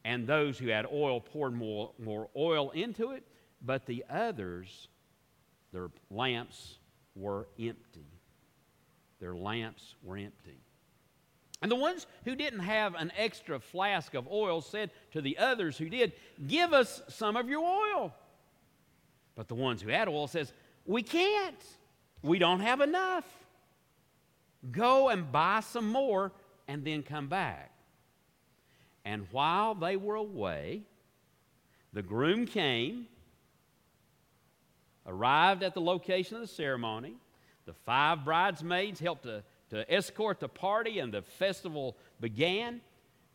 and 0.03 0.25
those 0.25 0.57
who 0.57 0.67
had 0.67 0.85
oil 0.91 1.19
poured 1.19 1.53
more, 1.53 1.91
more 1.99 2.29
oil 2.35 2.71
into 2.71 3.11
it, 3.11 3.23
but 3.61 3.85
the 3.85 4.05
others, 4.09 4.87
their 5.73 5.89
lamps 6.09 6.79
were 7.15 7.47
empty. 7.59 8.07
Their 9.19 9.35
lamps 9.35 9.95
were 10.03 10.17
empty. 10.17 10.59
And 11.61 11.71
the 11.71 11.75
ones 11.75 12.05
who 12.25 12.35
didn't 12.35 12.59
have 12.59 12.93
an 12.95 13.11
extra 13.17 13.59
flask 13.59 14.13
of 14.13 14.27
oil 14.27 14.61
said 14.61 14.91
to 15.11 15.21
the 15.21 15.37
others 15.37 15.77
who 15.77 15.89
did, 15.89 16.13
Give 16.47 16.71
us 16.71 17.01
some 17.07 17.35
of 17.35 17.49
your 17.49 17.63
oil. 17.63 18.13
But 19.35 19.47
the 19.47 19.55
ones 19.55 19.81
who 19.81 19.89
had 19.89 20.07
oil 20.07 20.27
says, 20.27 20.53
We 20.85 21.01
can't. 21.01 21.63
We 22.21 22.39
don't 22.39 22.59
have 22.59 22.81
enough. 22.81 23.25
Go 24.71 25.09
and 25.09 25.31
buy 25.31 25.61
some 25.61 25.91
more 25.91 26.31
and 26.67 26.83
then 26.83 27.03
come 27.03 27.27
back. 27.27 27.71
And 29.05 29.25
while 29.31 29.73
they 29.73 29.95
were 29.95 30.15
away, 30.15 30.81
the 31.93 32.01
groom 32.01 32.45
came, 32.45 33.07
arrived 35.05 35.63
at 35.63 35.73
the 35.73 35.81
location 35.81 36.35
of 36.35 36.41
the 36.41 36.47
ceremony. 36.47 37.15
The 37.65 37.73
five 37.73 38.25
bridesmaids 38.25 38.99
helped 38.99 39.23
to 39.23 39.43
to 39.69 39.91
escort 39.93 40.39
the 40.39 40.47
party, 40.47 40.99
and 40.99 41.13
the 41.13 41.21
festival 41.21 41.97
began, 42.19 42.81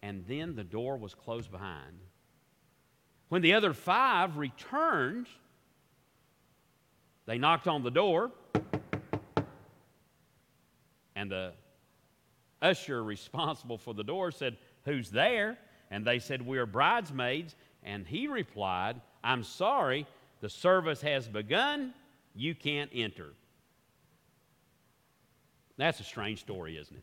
and 0.03 0.25
then 0.27 0.55
the 0.55 0.65
door 0.65 0.97
was 0.97 1.15
closed 1.15 1.51
behind. 1.51 1.99
When 3.29 3.43
the 3.43 3.55
other 3.55 3.73
five 3.73 4.37
returned, 4.37 5.27
they 7.27 7.39
knocked 7.39 7.69
on 7.69 7.83
the 7.83 7.91
door, 7.91 8.31
and 11.15 11.31
the 11.31 11.53
usher 12.61 13.03
responsible 13.05 13.79
for 13.79 13.95
the 13.95 14.05
door 14.05 14.31
said, 14.31 14.57
Who's 14.85 15.11
there? 15.11 15.59
And 15.91 16.05
they 16.05 16.19
said, 16.19 16.45
We're 16.45 16.67
bridesmaids. 16.67 17.55
And 17.85 18.07
he 18.07 18.29
replied, 18.29 19.01
I'm 19.25 19.43
sorry, 19.43 20.07
the 20.41 20.49
service 20.49 21.01
has 21.03 21.29
begun. 21.29 21.95
You 22.35 22.55
can't 22.55 22.91
enter. 22.95 23.33
That's 25.83 25.99
a 25.99 26.05
strange 26.05 26.39
story, 26.39 26.77
isn't 26.77 26.97
it? 26.97 27.03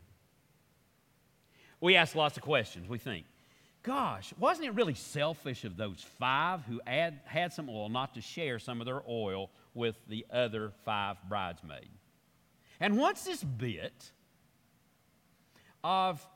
We 1.82 1.96
ask 1.96 2.14
lots 2.14 2.38
of 2.38 2.42
questions. 2.42 2.88
We 2.88 2.96
think, 2.96 3.26
gosh, 3.82 4.32
wasn't 4.38 4.68
it 4.68 4.70
really 4.70 4.94
selfish 4.94 5.64
of 5.64 5.76
those 5.76 6.02
five 6.18 6.64
who 6.64 6.80
had, 6.86 7.20
had 7.26 7.52
some 7.52 7.68
oil 7.68 7.90
not 7.90 8.14
to 8.14 8.22
share 8.22 8.58
some 8.58 8.80
of 8.80 8.86
their 8.86 9.02
oil 9.06 9.50
with 9.74 9.96
the 10.08 10.24
other 10.32 10.72
five 10.86 11.18
bridesmaids? 11.28 11.90
And 12.80 12.96
what's 12.96 13.22
this 13.26 13.44
bit 13.44 14.12
of 15.84 16.26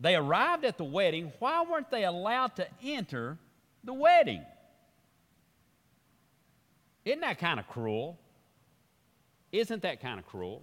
they 0.00 0.14
arrived 0.14 0.66
at 0.66 0.76
the 0.76 0.84
wedding, 0.84 1.32
why 1.38 1.64
weren't 1.64 1.90
they 1.90 2.04
allowed 2.04 2.56
to 2.56 2.66
enter 2.84 3.38
the 3.84 3.94
wedding? 3.94 4.44
Isn't 7.06 7.22
that 7.22 7.38
kind 7.38 7.58
of 7.58 7.66
cruel? 7.68 8.18
Isn't 9.50 9.80
that 9.80 10.02
kind 10.02 10.18
of 10.18 10.26
cruel? 10.26 10.62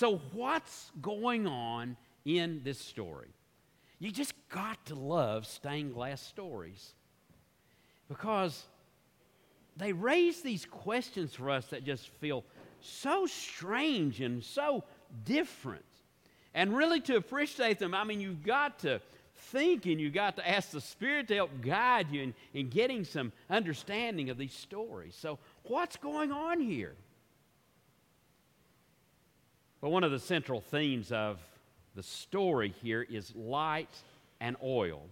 So, 0.00 0.16
what's 0.32 0.90
going 1.02 1.46
on 1.46 1.94
in 2.24 2.62
this 2.64 2.78
story? 2.78 3.28
You 3.98 4.10
just 4.10 4.32
got 4.48 4.82
to 4.86 4.94
love 4.94 5.46
stained 5.46 5.92
glass 5.92 6.22
stories 6.22 6.94
because 8.08 8.64
they 9.76 9.92
raise 9.92 10.40
these 10.40 10.64
questions 10.64 11.34
for 11.34 11.50
us 11.50 11.66
that 11.66 11.84
just 11.84 12.08
feel 12.18 12.44
so 12.80 13.26
strange 13.26 14.22
and 14.22 14.42
so 14.42 14.84
different. 15.26 15.84
And 16.54 16.74
really, 16.74 17.02
to 17.02 17.16
appreciate 17.16 17.78
them, 17.78 17.94
I 17.94 18.04
mean, 18.04 18.22
you've 18.22 18.42
got 18.42 18.78
to 18.78 19.02
think 19.34 19.84
and 19.84 20.00
you've 20.00 20.14
got 20.14 20.36
to 20.36 20.48
ask 20.48 20.70
the 20.70 20.80
Spirit 20.80 21.28
to 21.28 21.34
help 21.34 21.50
guide 21.60 22.06
you 22.10 22.22
in, 22.22 22.34
in 22.54 22.70
getting 22.70 23.04
some 23.04 23.32
understanding 23.50 24.30
of 24.30 24.38
these 24.38 24.54
stories. 24.54 25.14
So, 25.14 25.38
what's 25.64 25.98
going 25.98 26.32
on 26.32 26.58
here? 26.58 26.94
But 29.80 29.90
one 29.90 30.04
of 30.04 30.10
the 30.10 30.18
central 30.18 30.60
themes 30.60 31.10
of 31.10 31.38
the 31.94 32.02
story 32.02 32.74
here 32.82 33.02
is 33.02 33.34
light 33.34 33.94
and 34.40 34.56
oil. 34.62 35.02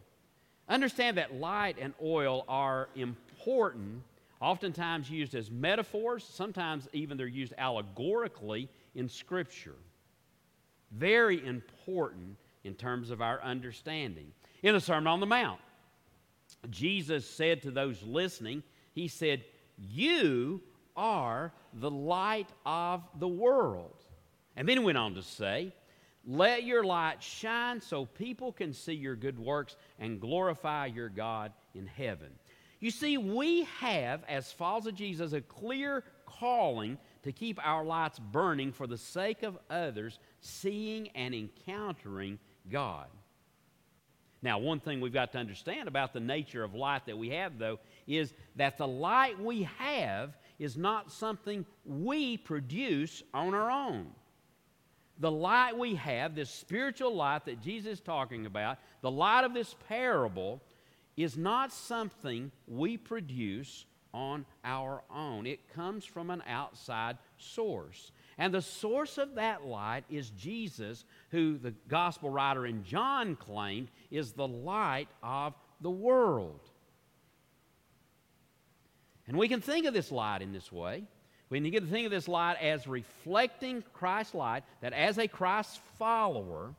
Understand 0.68 1.16
that 1.16 1.34
light 1.34 1.76
and 1.80 1.94
oil 2.02 2.44
are 2.46 2.88
important, 2.94 4.02
oftentimes 4.40 5.10
used 5.10 5.34
as 5.34 5.50
metaphors, 5.50 6.22
sometimes 6.22 6.86
even 6.92 7.16
they're 7.16 7.26
used 7.26 7.54
allegorically 7.56 8.68
in 8.94 9.08
Scripture. 9.08 9.76
Very 10.92 11.44
important 11.46 12.36
in 12.64 12.74
terms 12.74 13.10
of 13.10 13.22
our 13.22 13.42
understanding. 13.42 14.32
In 14.62 14.74
the 14.74 14.80
Sermon 14.80 15.06
on 15.06 15.20
the 15.20 15.26
Mount, 15.26 15.60
Jesus 16.70 17.28
said 17.28 17.62
to 17.62 17.70
those 17.70 18.02
listening, 18.02 18.62
He 18.92 19.08
said, 19.08 19.44
You 19.78 20.60
are 20.96 21.52
the 21.72 21.90
light 21.90 22.48
of 22.66 23.02
the 23.18 23.28
world. 23.28 23.97
And 24.58 24.68
then 24.68 24.78
he 24.78 24.84
went 24.84 24.98
on 24.98 25.14
to 25.14 25.22
say, 25.22 25.72
Let 26.26 26.64
your 26.64 26.82
light 26.82 27.22
shine 27.22 27.80
so 27.80 28.06
people 28.06 28.52
can 28.52 28.72
see 28.72 28.92
your 28.92 29.14
good 29.14 29.38
works 29.38 29.76
and 30.00 30.20
glorify 30.20 30.86
your 30.86 31.08
God 31.08 31.52
in 31.76 31.86
heaven. 31.86 32.30
You 32.80 32.90
see, 32.90 33.18
we 33.18 33.64
have, 33.78 34.24
as 34.28 34.50
followers 34.50 34.86
of 34.86 34.96
Jesus, 34.96 35.32
a 35.32 35.40
clear 35.40 36.02
calling 36.26 36.98
to 37.22 37.30
keep 37.30 37.64
our 37.64 37.84
lights 37.84 38.18
burning 38.18 38.72
for 38.72 38.88
the 38.88 38.98
sake 38.98 39.44
of 39.44 39.56
others 39.70 40.18
seeing 40.40 41.08
and 41.10 41.36
encountering 41.36 42.40
God. 42.68 43.06
Now, 44.42 44.58
one 44.58 44.80
thing 44.80 45.00
we've 45.00 45.12
got 45.12 45.32
to 45.32 45.38
understand 45.38 45.86
about 45.86 46.12
the 46.12 46.20
nature 46.20 46.64
of 46.64 46.74
light 46.74 47.06
that 47.06 47.18
we 47.18 47.30
have, 47.30 47.58
though, 47.58 47.78
is 48.08 48.34
that 48.56 48.76
the 48.76 48.88
light 48.88 49.40
we 49.40 49.68
have 49.78 50.36
is 50.58 50.76
not 50.76 51.12
something 51.12 51.64
we 51.84 52.36
produce 52.36 53.22
on 53.32 53.54
our 53.54 53.70
own 53.70 54.08
the 55.18 55.30
light 55.30 55.76
we 55.76 55.96
have, 55.96 56.34
this 56.34 56.50
spiritual 56.50 57.14
light 57.14 57.44
that 57.46 57.60
Jesus 57.60 57.94
is 57.94 58.00
talking 58.00 58.46
about, 58.46 58.78
the 59.00 59.10
light 59.10 59.44
of 59.44 59.54
this 59.54 59.74
parable, 59.88 60.62
is 61.16 61.36
not 61.36 61.72
something 61.72 62.52
we 62.66 62.96
produce 62.96 63.86
on 64.14 64.46
our 64.64 65.02
own. 65.14 65.46
It 65.46 65.72
comes 65.74 66.04
from 66.04 66.30
an 66.30 66.42
outside 66.46 67.18
source. 67.36 68.12
And 68.38 68.54
the 68.54 68.62
source 68.62 69.18
of 69.18 69.34
that 69.34 69.64
light 69.64 70.04
is 70.08 70.30
Jesus, 70.30 71.04
who 71.30 71.58
the 71.58 71.74
gospel 71.88 72.30
writer 72.30 72.66
in 72.66 72.84
John 72.84 73.34
claimed 73.36 73.88
is 74.10 74.32
the 74.32 74.46
light 74.46 75.08
of 75.22 75.54
the 75.80 75.90
world. 75.90 76.60
And 79.26 79.36
we 79.36 79.48
can 79.48 79.60
think 79.60 79.86
of 79.86 79.92
this 79.92 80.10
light 80.10 80.40
in 80.40 80.52
this 80.52 80.72
way. 80.72 81.04
We 81.50 81.60
need 81.60 81.72
to 81.72 81.80
think 81.80 82.04
of 82.04 82.10
this 82.10 82.28
light 82.28 82.56
as 82.60 82.86
reflecting 82.86 83.82
Christ's 83.94 84.34
light, 84.34 84.64
that 84.80 84.92
as 84.92 85.18
a 85.18 85.26
Christ 85.28 85.80
follower, 85.98 86.74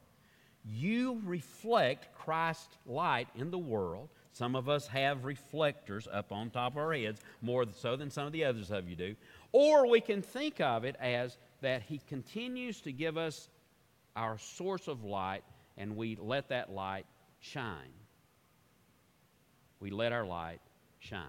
you 0.65 1.21
reflect 1.25 2.13
Christ's 2.15 2.77
light 2.85 3.27
in 3.35 3.49
the 3.49 3.57
world 3.57 4.09
Some 4.31 4.55
of 4.55 4.69
us 4.69 4.87
have 4.87 5.25
reflectors 5.25 6.07
up 6.11 6.31
on 6.31 6.49
top 6.49 6.73
of 6.73 6.77
our 6.77 6.93
heads, 6.93 7.21
more 7.41 7.65
so 7.75 7.95
than 7.95 8.09
some 8.09 8.27
of 8.27 8.31
the 8.31 8.45
others 8.45 8.71
of 8.71 8.87
you 8.87 8.95
do. 8.95 9.15
Or 9.51 9.87
we 9.87 10.01
can 10.01 10.21
think 10.21 10.61
of 10.61 10.85
it 10.85 10.95
as 10.99 11.37
that 11.61 11.81
He 11.81 11.99
continues 12.07 12.81
to 12.81 12.91
give 12.91 13.17
us 13.17 13.49
our 14.15 14.37
source 14.37 14.87
of 14.87 15.03
light 15.03 15.43
and 15.77 15.95
we 15.95 16.15
let 16.15 16.49
that 16.49 16.71
light 16.71 17.05
shine. 17.39 17.93
We 19.79 19.91
let 19.91 20.11
our 20.11 20.25
light 20.25 20.59
shine. 20.99 21.23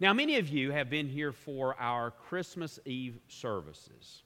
Now, 0.00 0.12
many 0.12 0.36
of 0.36 0.48
you 0.48 0.70
have 0.70 0.88
been 0.88 1.08
here 1.08 1.32
for 1.32 1.74
our 1.80 2.12
Christmas 2.12 2.78
Eve 2.84 3.18
services. 3.26 4.22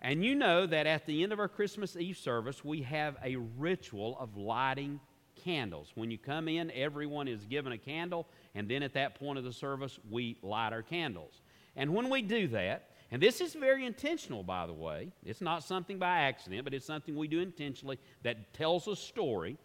And 0.00 0.24
you 0.24 0.34
know 0.34 0.66
that 0.66 0.86
at 0.86 1.04
the 1.04 1.22
end 1.22 1.34
of 1.34 1.40
our 1.40 1.48
Christmas 1.48 1.94
Eve 1.94 2.16
service, 2.16 2.64
we 2.64 2.80
have 2.82 3.16
a 3.22 3.36
ritual 3.36 4.16
of 4.18 4.36
lighting 4.36 4.98
candles. 5.44 5.92
When 5.94 6.10
you 6.10 6.16
come 6.16 6.48
in, 6.48 6.70
everyone 6.70 7.28
is 7.28 7.44
given 7.44 7.72
a 7.72 7.78
candle, 7.78 8.26
and 8.54 8.66
then 8.66 8.82
at 8.82 8.94
that 8.94 9.18
point 9.18 9.38
of 9.38 9.44
the 9.44 9.52
service, 9.52 9.98
we 10.08 10.38
light 10.42 10.72
our 10.72 10.82
candles. 10.82 11.42
And 11.76 11.94
when 11.94 12.08
we 12.08 12.22
do 12.22 12.48
that, 12.48 12.90
and 13.10 13.22
this 13.22 13.42
is 13.42 13.52
very 13.52 13.84
intentional, 13.84 14.42
by 14.42 14.66
the 14.66 14.72
way, 14.72 15.12
it's 15.22 15.42
not 15.42 15.64
something 15.64 15.98
by 15.98 16.20
accident, 16.20 16.64
but 16.64 16.72
it's 16.72 16.86
something 16.86 17.14
we 17.14 17.28
do 17.28 17.40
intentionally 17.40 17.98
that 18.22 18.54
tells 18.54 18.88
a 18.88 18.96
story. 18.96 19.58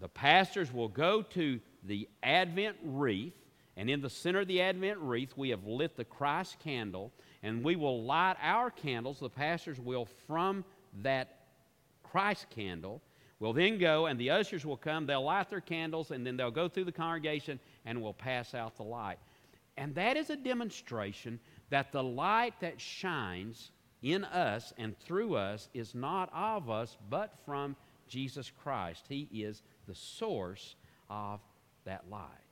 The 0.00 0.08
pastors 0.08 0.70
will 0.70 0.88
go 0.88 1.22
to 1.22 1.60
the 1.82 2.08
Advent 2.22 2.76
wreath, 2.82 3.32
and 3.76 3.90
in 3.90 4.00
the 4.00 4.10
center 4.10 4.40
of 4.40 4.48
the 4.48 4.62
Advent 4.62 4.98
wreath, 4.98 5.34
we 5.36 5.50
have 5.50 5.66
lit 5.66 5.96
the 5.96 6.04
Christ 6.04 6.58
candle, 6.60 7.12
and 7.42 7.62
we 7.62 7.76
will 7.76 8.02
light 8.02 8.36
our 8.40 8.70
candles. 8.70 9.20
The 9.20 9.28
pastors 9.28 9.78
will, 9.78 10.06
from 10.26 10.64
that 11.02 11.40
Christ 12.02 12.46
candle, 12.48 13.02
will 13.38 13.52
then 13.52 13.78
go, 13.78 14.06
and 14.06 14.18
the 14.18 14.30
ushers 14.30 14.64
will 14.64 14.78
come. 14.78 15.04
They'll 15.04 15.22
light 15.22 15.50
their 15.50 15.60
candles, 15.60 16.10
and 16.10 16.26
then 16.26 16.38
they'll 16.38 16.50
go 16.50 16.68
through 16.68 16.84
the 16.84 16.92
congregation 16.92 17.60
and 17.84 18.00
will 18.00 18.14
pass 18.14 18.54
out 18.54 18.76
the 18.76 18.82
light. 18.82 19.18
And 19.76 19.94
that 19.94 20.16
is 20.16 20.30
a 20.30 20.36
demonstration 20.36 21.38
that 21.68 21.92
the 21.92 22.02
light 22.02 22.54
that 22.60 22.80
shines 22.80 23.72
in 24.02 24.24
us 24.24 24.72
and 24.78 24.98
through 25.00 25.34
us 25.34 25.68
is 25.74 25.94
not 25.94 26.32
of 26.32 26.70
us, 26.70 26.96
but 27.10 27.34
from 27.44 27.76
Jesus 28.08 28.50
Christ. 28.62 29.04
He 29.06 29.28
is 29.32 29.62
the 29.86 29.94
source 29.94 30.76
of 31.10 31.40
that 31.84 32.04
light. 32.10 32.45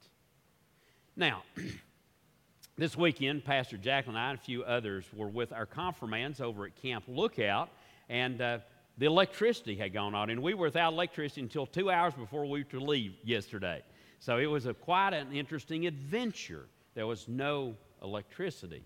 Now, 1.17 1.45
this 2.77 2.97
weekend, 2.97 3.45
Pastor 3.45 3.77
Jacqueline 3.77 4.17
and 4.17 4.25
I 4.25 4.31
and 4.31 4.39
a 4.39 4.43
few 4.43 4.65
others 4.65 5.05
were 5.15 5.29
with 5.29 5.53
our 5.53 5.65
confirmands 5.65 6.41
over 6.41 6.67
at 6.67 6.75
Camp 6.75 7.05
Lookout, 7.07 7.69
and 8.09 8.41
uh, 8.41 8.59
the 8.99 9.07
electricity 9.07 9.77
had 9.77 9.93
gone 9.93 10.17
on, 10.17 10.29
and 10.31 10.43
we 10.43 10.55
were 10.55 10.67
without 10.67 10.93
electricity 10.93 11.43
until 11.43 11.67
two 11.67 11.89
hours 11.89 12.15
before 12.15 12.47
we 12.47 12.61
were 12.61 12.71
to 12.71 12.81
leave 12.81 13.15
yesterday. 13.23 13.83
So 14.19 14.39
it 14.39 14.47
was 14.47 14.67
a, 14.67 14.75
quite 14.75 15.15
an 15.15 15.33
interesting 15.33 15.87
adventure. 15.87 16.67
There 16.97 17.07
was 17.07 17.29
no 17.29 17.77
electricity. 18.03 18.83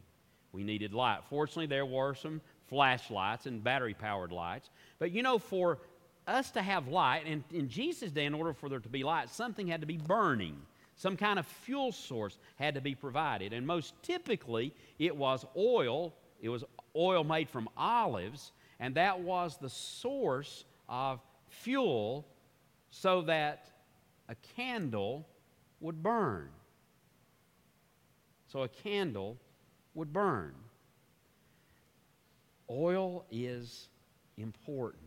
We 0.52 0.64
needed 0.64 0.92
light. 0.92 1.20
Fortunately, 1.30 1.66
there 1.66 1.87
were 1.87 2.14
some 2.14 2.42
flashlights 2.68 3.47
and 3.47 3.64
battery 3.64 3.94
powered 3.94 4.32
lights. 4.32 4.68
But 4.99 5.12
you 5.12 5.23
know, 5.23 5.38
for 5.38 5.78
us 6.26 6.50
to 6.50 6.61
have 6.61 6.88
light, 6.88 7.23
and 7.25 7.42
in 7.54 7.70
Jesus' 7.70 8.12
day, 8.12 8.26
in 8.26 8.35
order 8.35 8.52
for 8.52 8.68
there 8.68 8.80
to 8.80 8.88
be 8.90 9.02
light, 9.02 9.30
something 9.30 9.66
had 9.66 9.80
to 9.80 9.87
be 9.87 9.97
burning. 9.97 10.58
Some 10.99 11.17
kind 11.17 11.38
of 11.38 11.47
fuel 11.47 11.93
source 11.93 12.37
had 12.57 12.75
to 12.75 12.81
be 12.81 12.95
provided. 12.95 13.52
And 13.52 13.67
most 13.67 13.95
typically, 14.02 14.75
it 14.99 15.17
was 15.17 15.47
oil. 15.57 16.12
It 16.43 16.49
was 16.49 16.64
oil 16.95 17.25
made 17.25 17.49
from 17.49 17.69
olives, 17.76 18.52
and 18.81 18.95
that 18.97 19.19
was 19.21 19.57
the 19.57 19.71
source 19.71 20.64
of 20.88 21.21
fuel 21.49 22.26
so 22.90 23.23
that 23.23 23.71
a 24.28 24.35
candle 24.57 25.26
would 25.81 26.02
burn. 26.02 26.49
So 28.52 28.62
a 28.62 28.69
candle 28.69 29.37
would 29.95 30.12
burn. 30.12 30.55
Oil 32.70 33.25
is 33.31 33.88
important. 34.37 35.03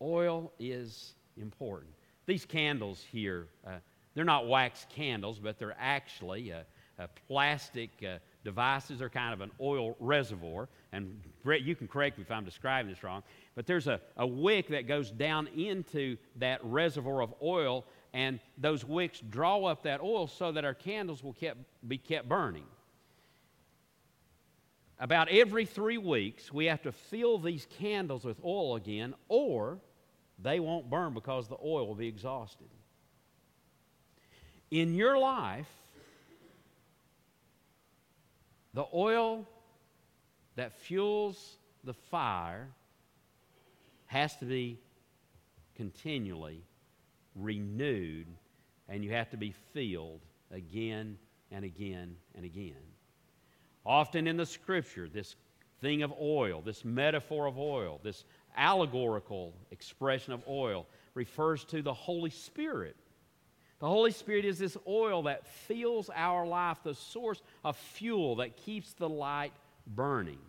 Oil 0.00 0.52
is 0.58 1.14
important. 1.36 1.90
These 2.26 2.44
candles 2.44 3.04
here, 3.10 3.46
uh, 3.66 3.78
they're 4.18 4.24
not 4.24 4.48
wax 4.48 4.84
candles, 4.92 5.38
but 5.38 5.60
they're 5.60 5.76
actually 5.78 6.52
uh, 6.52 6.62
uh, 6.98 7.06
plastic 7.28 7.90
uh, 8.02 8.18
devices. 8.42 8.98
They're 8.98 9.08
kind 9.08 9.32
of 9.32 9.42
an 9.42 9.52
oil 9.60 9.94
reservoir. 10.00 10.68
And 10.90 11.22
Brett, 11.44 11.60
you 11.60 11.76
can 11.76 11.86
correct 11.86 12.18
me 12.18 12.24
if 12.24 12.30
I'm 12.32 12.44
describing 12.44 12.90
this 12.90 13.04
wrong, 13.04 13.22
but 13.54 13.64
there's 13.64 13.86
a, 13.86 14.00
a 14.16 14.26
wick 14.26 14.66
that 14.70 14.88
goes 14.88 15.12
down 15.12 15.46
into 15.56 16.16
that 16.34 16.58
reservoir 16.64 17.22
of 17.22 17.32
oil, 17.40 17.84
and 18.12 18.40
those 18.56 18.84
wicks 18.84 19.20
draw 19.20 19.64
up 19.66 19.84
that 19.84 20.00
oil 20.00 20.26
so 20.26 20.50
that 20.50 20.64
our 20.64 20.74
candles 20.74 21.22
will 21.22 21.34
kept, 21.34 21.60
be 21.86 21.96
kept 21.96 22.28
burning 22.28 22.64
about 24.98 25.28
every 25.28 25.64
three 25.64 25.96
weeks, 25.96 26.52
we 26.52 26.64
have 26.64 26.82
to 26.82 26.90
fill 26.90 27.38
these 27.38 27.68
candles 27.78 28.24
with 28.24 28.40
oil 28.44 28.74
again, 28.74 29.14
or 29.28 29.78
they 30.40 30.58
won't 30.58 30.90
burn 30.90 31.14
because 31.14 31.46
the 31.46 31.58
oil 31.64 31.86
will 31.86 31.94
be 31.94 32.08
exhausted. 32.08 32.66
In 34.70 34.94
your 34.94 35.18
life, 35.18 35.68
the 38.74 38.84
oil 38.92 39.46
that 40.56 40.78
fuels 40.80 41.56
the 41.84 41.94
fire 41.94 42.68
has 44.06 44.36
to 44.36 44.44
be 44.44 44.78
continually 45.76 46.62
renewed, 47.34 48.26
and 48.88 49.04
you 49.04 49.12
have 49.12 49.30
to 49.30 49.36
be 49.36 49.54
filled 49.72 50.20
again 50.50 51.16
and 51.50 51.64
again 51.64 52.16
and 52.34 52.44
again. 52.44 52.74
Often 53.86 54.26
in 54.26 54.36
the 54.36 54.46
scripture, 54.46 55.08
this 55.08 55.36
thing 55.80 56.02
of 56.02 56.12
oil, 56.20 56.60
this 56.60 56.84
metaphor 56.84 57.46
of 57.46 57.58
oil, 57.58 58.00
this 58.02 58.24
allegorical 58.56 59.54
expression 59.70 60.32
of 60.32 60.42
oil 60.48 60.86
refers 61.14 61.64
to 61.64 61.80
the 61.80 61.94
Holy 61.94 62.30
Spirit. 62.30 62.96
The 63.80 63.86
Holy 63.86 64.10
Spirit 64.10 64.44
is 64.44 64.58
this 64.58 64.76
oil 64.86 65.22
that 65.22 65.46
fills 65.46 66.10
our 66.12 66.46
life, 66.46 66.78
the 66.82 66.94
source 66.94 67.40
of 67.64 67.76
fuel 67.76 68.36
that 68.36 68.56
keeps 68.56 68.92
the 68.94 69.08
light 69.08 69.52
burning. 69.86 70.40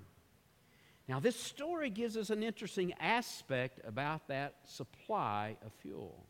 Now, 1.08 1.20
this 1.20 1.36
story 1.36 1.90
gives 1.90 2.18
us 2.18 2.30
an 2.30 2.44
interesting 2.44 2.94
aspect 3.00 3.80
about 3.88 4.28
that 4.28 4.56
supply 4.66 5.58
of 5.66 5.72
fuel. 5.82 6.24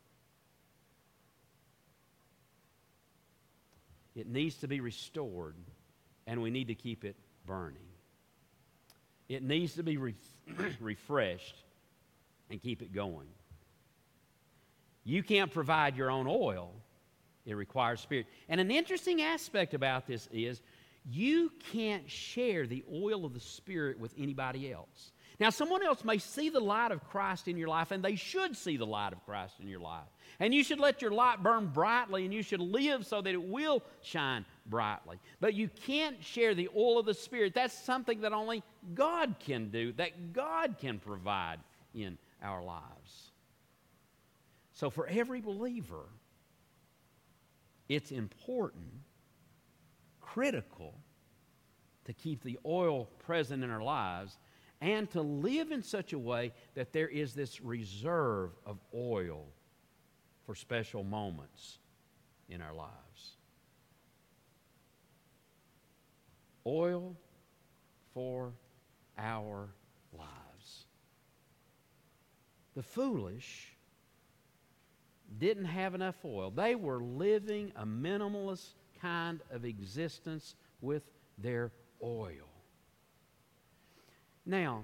It 4.15 4.27
needs 4.27 4.55
to 4.57 4.67
be 4.67 4.79
restored 4.79 5.55
and 6.27 6.41
we 6.41 6.49
need 6.49 6.67
to 6.67 6.75
keep 6.75 7.05
it 7.05 7.15
burning. 7.45 7.77
It 9.29 9.41
needs 9.41 9.75
to 9.75 9.83
be 9.83 9.97
re- 9.97 10.15
refreshed 10.79 11.55
and 12.49 12.61
keep 12.61 12.81
it 12.81 12.93
going. 12.93 13.27
You 15.03 15.23
can't 15.23 15.51
provide 15.51 15.95
your 15.95 16.11
own 16.11 16.27
oil, 16.27 16.71
it 17.49 17.55
requires 17.55 18.01
spirit. 18.01 18.27
And 18.47 18.61
an 18.61 18.71
interesting 18.71 19.21
aspect 19.21 19.73
about 19.73 20.07
this 20.07 20.27
is 20.31 20.61
you 21.05 21.51
can't 21.71 22.09
share 22.09 22.67
the 22.67 22.83
oil 22.93 23.25
of 23.25 23.33
the 23.33 23.39
Spirit 23.39 23.99
with 23.99 24.13
anybody 24.17 24.71
else. 24.71 25.11
Now, 25.39 25.49
someone 25.49 25.83
else 25.83 26.03
may 26.03 26.17
see 26.17 26.49
the 26.49 26.59
light 26.59 26.91
of 26.91 27.03
Christ 27.09 27.47
in 27.47 27.55
your 27.55 27.69
life, 27.69 27.91
and 27.91 28.03
they 28.03 28.15
should 28.15 28.57
see 28.57 28.75
the 28.75 28.85
light 28.85 29.13
of 29.13 29.25
Christ 29.25 29.55
in 29.61 29.69
your 29.69 29.79
life. 29.79 30.07
And 30.41 30.53
you 30.53 30.65
should 30.65 30.79
let 30.79 31.01
your 31.01 31.11
light 31.11 31.41
burn 31.41 31.67
brightly, 31.67 32.25
and 32.25 32.33
you 32.33 32.43
should 32.43 32.59
live 32.59 33.05
so 33.05 33.21
that 33.21 33.33
it 33.33 33.41
will 33.41 33.81
shine 34.01 34.45
brightly. 34.65 35.17
But 35.39 35.53
you 35.53 35.69
can't 35.85 36.21
share 36.21 36.53
the 36.53 36.69
oil 36.75 36.99
of 36.99 37.05
the 37.05 37.13
Spirit. 37.13 37.53
That's 37.53 37.73
something 37.73 38.21
that 38.21 38.33
only 38.33 38.63
God 38.93 39.35
can 39.39 39.69
do, 39.69 39.93
that 39.93 40.33
God 40.33 40.75
can 40.77 40.99
provide 40.99 41.59
in 41.93 42.17
our 42.43 42.61
lives. 42.61 43.31
So, 44.73 44.89
for 44.89 45.07
every 45.07 45.39
believer, 45.39 46.05
it's 47.89 48.11
important, 48.11 48.85
critical, 50.21 50.93
to 52.05 52.13
keep 52.13 52.43
the 52.43 52.57
oil 52.65 53.09
present 53.19 53.63
in 53.63 53.69
our 53.69 53.83
lives 53.83 54.37
and 54.81 55.09
to 55.11 55.21
live 55.21 55.71
in 55.71 55.83
such 55.83 56.13
a 56.13 56.19
way 56.19 56.53
that 56.75 56.93
there 56.93 57.07
is 57.07 57.33
this 57.33 57.61
reserve 57.61 58.51
of 58.65 58.79
oil 58.95 59.45
for 60.45 60.55
special 60.55 61.03
moments 61.03 61.79
in 62.47 62.61
our 62.61 62.73
lives. 62.73 63.37
Oil 66.65 67.15
for 68.13 68.53
our 69.17 69.69
lives. 70.13 70.85
The 72.75 72.83
foolish 72.83 73.75
didn't 75.37 75.65
have 75.65 75.95
enough 75.95 76.15
oil. 76.25 76.51
They 76.51 76.75
were 76.75 77.01
living 77.01 77.71
a 77.75 77.85
minimalist 77.85 78.73
kind 79.01 79.39
of 79.51 79.65
existence 79.65 80.55
with 80.81 81.03
their 81.37 81.71
oil. 82.03 82.47
Now, 84.45 84.83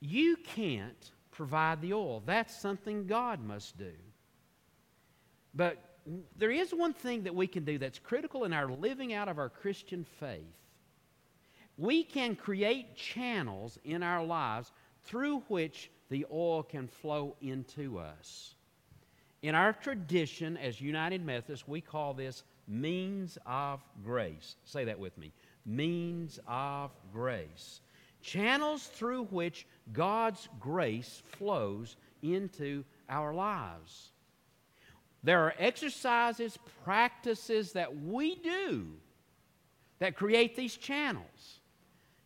you 0.00 0.36
can't 0.36 1.10
provide 1.30 1.82
the 1.82 1.92
oil. 1.92 2.22
That's 2.24 2.58
something 2.58 3.06
God 3.06 3.44
must 3.44 3.76
do. 3.76 3.92
But 5.54 5.78
there 6.36 6.50
is 6.50 6.72
one 6.72 6.94
thing 6.94 7.24
that 7.24 7.34
we 7.34 7.46
can 7.46 7.64
do 7.64 7.78
that's 7.78 7.98
critical 7.98 8.44
in 8.44 8.52
our 8.52 8.70
living 8.70 9.12
out 9.12 9.28
of 9.28 9.38
our 9.38 9.48
Christian 9.48 10.04
faith. 10.18 10.40
We 11.76 12.02
can 12.02 12.36
create 12.36 12.96
channels 12.96 13.78
in 13.84 14.02
our 14.02 14.24
lives 14.24 14.72
through 15.04 15.40
which 15.48 15.90
the 16.08 16.26
oil 16.32 16.62
can 16.62 16.88
flow 16.88 17.36
into 17.40 17.98
us. 17.98 18.54
In 19.42 19.54
our 19.54 19.72
tradition 19.72 20.56
as 20.56 20.80
United 20.80 21.24
Methodists, 21.24 21.66
we 21.66 21.80
call 21.80 22.12
this 22.12 22.44
means 22.68 23.38
of 23.46 23.82
grace. 24.04 24.56
Say 24.64 24.84
that 24.84 24.98
with 24.98 25.16
me 25.16 25.32
means 25.66 26.38
of 26.46 26.90
grace. 27.12 27.80
Channels 28.22 28.86
through 28.86 29.24
which 29.24 29.66
God's 29.92 30.48
grace 30.58 31.22
flows 31.38 31.96
into 32.22 32.84
our 33.08 33.32
lives. 33.32 34.10
There 35.22 35.40
are 35.40 35.54
exercises, 35.58 36.58
practices 36.84 37.72
that 37.72 38.02
we 38.02 38.36
do 38.36 38.88
that 39.98 40.16
create 40.16 40.56
these 40.56 40.76
channels. 40.76 41.60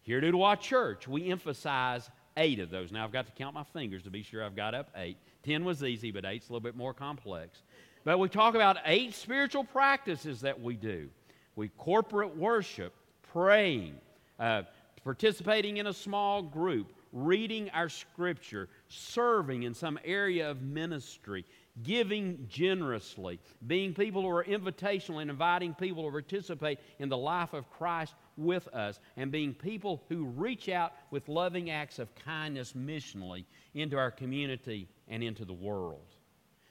Here 0.02 0.18
at 0.18 0.24
Ooltewah 0.24 0.60
Church, 0.60 1.08
we 1.08 1.30
emphasize 1.30 2.08
eight 2.36 2.60
of 2.60 2.70
those. 2.70 2.92
Now, 2.92 3.04
I've 3.04 3.12
got 3.12 3.26
to 3.26 3.32
count 3.32 3.54
my 3.54 3.64
fingers 3.64 4.02
to 4.04 4.10
be 4.10 4.22
sure 4.22 4.44
I've 4.44 4.56
got 4.56 4.74
up 4.74 4.90
eight. 4.96 5.16
Ten 5.44 5.64
was 5.64 5.84
easy, 5.84 6.10
but 6.10 6.24
eight's 6.24 6.48
a 6.48 6.52
little 6.52 6.62
bit 6.62 6.76
more 6.76 6.94
complex. 6.94 7.62
But 8.04 8.18
we 8.18 8.28
talk 8.28 8.54
about 8.54 8.78
eight 8.86 9.14
spiritual 9.14 9.64
practices 9.64 10.40
that 10.40 10.60
we 10.60 10.74
do. 10.74 11.08
We 11.56 11.68
corporate 11.68 12.36
worship, 12.36 12.94
praying, 13.32 13.94
uh, 14.38 14.62
participating 15.02 15.76
in 15.76 15.86
a 15.86 15.92
small 15.92 16.42
group, 16.42 16.92
reading 17.12 17.70
our 17.70 17.88
scripture, 17.88 18.68
serving 18.88 19.62
in 19.62 19.74
some 19.74 19.98
area 20.04 20.50
of 20.50 20.62
ministry, 20.62 21.44
giving 21.82 22.46
generously, 22.48 23.38
being 23.66 23.94
people 23.94 24.22
who 24.22 24.28
are 24.28 24.44
invitational 24.44 25.20
and 25.20 25.30
inviting 25.30 25.74
people 25.74 26.04
to 26.04 26.10
participate 26.10 26.78
in 26.98 27.08
the 27.08 27.16
life 27.16 27.52
of 27.52 27.70
Christ 27.70 28.14
with 28.36 28.66
us, 28.68 28.98
and 29.16 29.30
being 29.30 29.54
people 29.54 30.02
who 30.08 30.24
reach 30.24 30.68
out 30.68 30.92
with 31.10 31.28
loving 31.28 31.70
acts 31.70 31.98
of 31.98 32.14
kindness 32.14 32.72
missionally 32.72 33.44
into 33.74 33.96
our 33.96 34.10
community 34.10 34.88
and 35.08 35.22
into 35.22 35.44
the 35.44 35.52
world. 35.52 36.14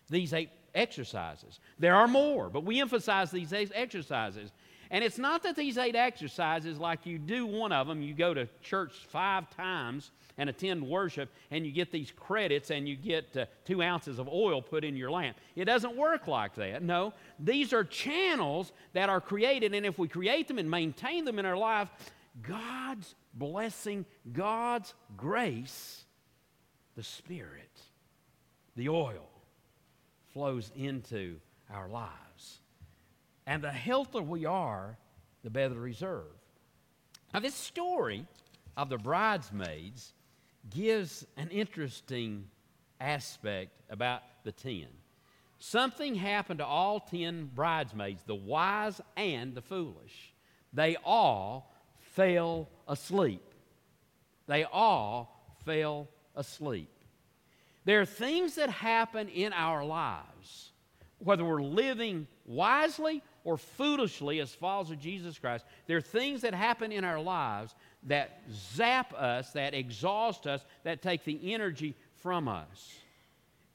These 0.09 0.33
eight 0.33 0.49
exercises. 0.75 1.59
There 1.79 1.95
are 1.95 2.07
more, 2.07 2.49
but 2.49 2.63
we 2.63 2.81
emphasize 2.81 3.31
these 3.31 3.53
eight 3.53 3.71
exercises 3.73 4.51
and 4.93 5.03
it's 5.03 5.17
not 5.17 5.41
that 5.41 5.55
these 5.55 5.79
eight 5.79 5.95
exercises, 5.95 6.77
like 6.77 7.07
you 7.07 7.17
do 7.17 7.47
one 7.47 7.71
of 7.71 7.87
them, 7.87 8.03
you 8.03 8.13
go 8.13 8.31
to 8.31 8.47
church 8.61 8.93
five 9.09 9.49
times 9.49 10.11
and 10.37 10.51
attend 10.51 10.87
worship, 10.87 11.33
and 11.49 11.65
you 11.65 11.71
get 11.71 11.91
these 11.91 12.11
credits 12.11 12.69
and 12.69 12.87
you 12.87 12.95
get 12.95 13.35
uh, 13.35 13.45
two 13.65 13.81
ounces 13.81 14.19
of 14.19 14.27
oil 14.27 14.61
put 14.61 14.83
in 14.83 14.95
your 14.95 15.09
lamp. 15.09 15.37
It 15.55 15.65
doesn't 15.65 15.97
work 15.97 16.27
like 16.27 16.53
that. 16.55 16.83
No, 16.83 17.13
these 17.39 17.73
are 17.73 17.83
channels 17.83 18.71
that 18.93 19.09
are 19.09 19.19
created, 19.19 19.73
and 19.73 19.83
if 19.83 19.97
we 19.97 20.07
create 20.07 20.47
them 20.47 20.59
and 20.59 20.69
maintain 20.69 21.25
them 21.25 21.39
in 21.39 21.45
our 21.47 21.57
life, 21.57 21.89
God's 22.43 23.15
blessing, 23.33 24.05
God's 24.31 24.93
grace, 25.17 26.05
the 26.95 27.03
Spirit, 27.03 27.72
the 28.75 28.89
oil, 28.89 29.29
flows 30.33 30.71
into 30.75 31.37
our 31.71 31.87
lives. 31.87 32.59
And 33.45 33.63
the 33.63 33.71
healthier 33.71 34.21
we 34.21 34.45
are, 34.45 34.97
the 35.43 35.49
better 35.49 35.73
the 35.73 35.79
reserve. 35.79 36.23
Now, 37.33 37.39
this 37.39 37.55
story 37.55 38.25
of 38.77 38.89
the 38.89 38.97
bridesmaids 38.97 40.13
gives 40.69 41.25
an 41.37 41.49
interesting 41.49 42.47
aspect 42.99 43.71
about 43.89 44.21
the 44.43 44.51
ten. 44.51 44.87
Something 45.59 46.15
happened 46.15 46.59
to 46.59 46.65
all 46.65 46.99
ten 46.99 47.49
bridesmaids, 47.53 48.23
the 48.25 48.35
wise 48.35 49.01
and 49.15 49.53
the 49.55 49.61
foolish. 49.61 50.33
They 50.73 50.95
all 51.03 51.73
fell 51.99 52.69
asleep. 52.87 53.43
They 54.47 54.63
all 54.63 55.55
fell 55.65 56.07
asleep. 56.35 56.89
There 57.85 58.01
are 58.01 58.05
things 58.05 58.55
that 58.55 58.69
happen 58.69 59.29
in 59.29 59.53
our 59.53 59.83
lives, 59.83 60.71
whether 61.19 61.43
we're 61.43 61.61
living 61.61 62.27
wisely 62.45 63.21
or 63.43 63.57
foolishly 63.57 64.39
as 64.39 64.53
followers 64.53 64.91
of 64.91 64.99
Jesus 64.99 65.37
Christ, 65.37 65.65
there 65.87 65.97
are 65.97 66.01
things 66.01 66.41
that 66.41 66.53
happen 66.53 66.91
in 66.91 67.03
our 67.03 67.19
lives 67.19 67.75
that 68.03 68.41
zap 68.51 69.13
us, 69.13 69.51
that 69.51 69.73
exhaust 69.73 70.47
us, 70.47 70.65
that 70.83 71.01
take 71.01 71.23
the 71.25 71.53
energy 71.53 71.95
from 72.21 72.47
us. 72.47 72.93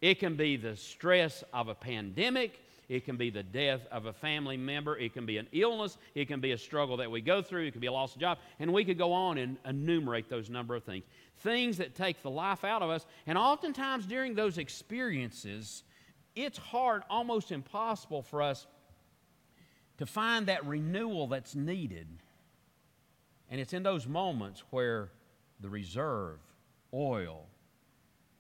It 0.01 0.21
can 0.21 0.37
be 0.37 0.57
the 0.57 0.77
stress 0.77 1.45
of 1.53 1.69
a 1.69 1.75
pandemic. 1.75 2.61
It 2.89 3.05
can 3.05 3.17
be 3.17 3.29
the 3.29 3.43
death 3.43 3.83
of 3.91 4.07
a 4.07 4.13
family 4.13 4.57
member. 4.57 4.97
It 4.97 5.13
can 5.13 5.27
be 5.27 5.37
an 5.37 5.49
illness. 5.53 5.99
It 6.15 6.29
can 6.29 6.41
be 6.41 6.53
a 6.53 6.59
struggle 6.59 6.97
that 6.99 7.11
we 7.11 7.21
go 7.21 7.43
through. 7.43 7.67
It 7.67 7.73
can 7.73 7.81
be 7.81 7.89
a 7.89 7.93
lost 7.93 8.19
job. 8.19 8.39
And 8.59 8.73
we 8.73 8.85
could 8.85 8.97
go 8.97 9.13
on 9.13 9.37
and 9.37 9.59
enumerate 9.67 10.31
those 10.31 10.49
number 10.49 10.75
of 10.75 10.85
things. 10.85 11.05
Things 11.41 11.79
that 11.79 11.95
take 11.95 12.23
the 12.23 12.31
life 12.31 12.65
out 12.65 12.83
of 12.83 12.91
us. 12.91 13.07
And 13.27 13.39
oftentimes 13.39 14.07
during 14.07 14.35
those 14.35 14.59
experiences, 14.59 15.85
it's 16.35 16.59
hard, 16.59 17.03
almost 17.11 17.53
impossible 17.53 18.23
for 18.23 18.43
us 18.43 18.67
to 19.99 20.07
find 20.07 20.47
that 20.47 20.67
renewal 20.67 21.27
that's 21.27 21.55
needed. 21.55 22.09
And 23.51 23.61
it's 23.61 23.73
in 23.73 23.83
those 23.83 24.07
moments 24.07 24.63
where 24.71 25.11
the 25.61 25.69
reserve, 25.69 26.39
oil, 26.93 27.47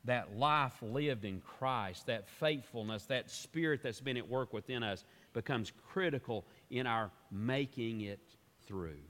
that 0.04 0.36
life 0.36 0.74
lived 0.80 1.24
in 1.24 1.40
Christ, 1.40 2.06
that 2.06 2.28
faithfulness, 2.28 3.04
that 3.06 3.30
spirit 3.30 3.82
that's 3.82 4.00
been 4.00 4.16
at 4.16 4.28
work 4.28 4.52
within 4.52 4.82
us 4.82 5.04
becomes 5.32 5.72
critical 5.88 6.46
in 6.70 6.86
our 6.86 7.10
making 7.30 8.02
it 8.02 8.20
through. 8.66 9.02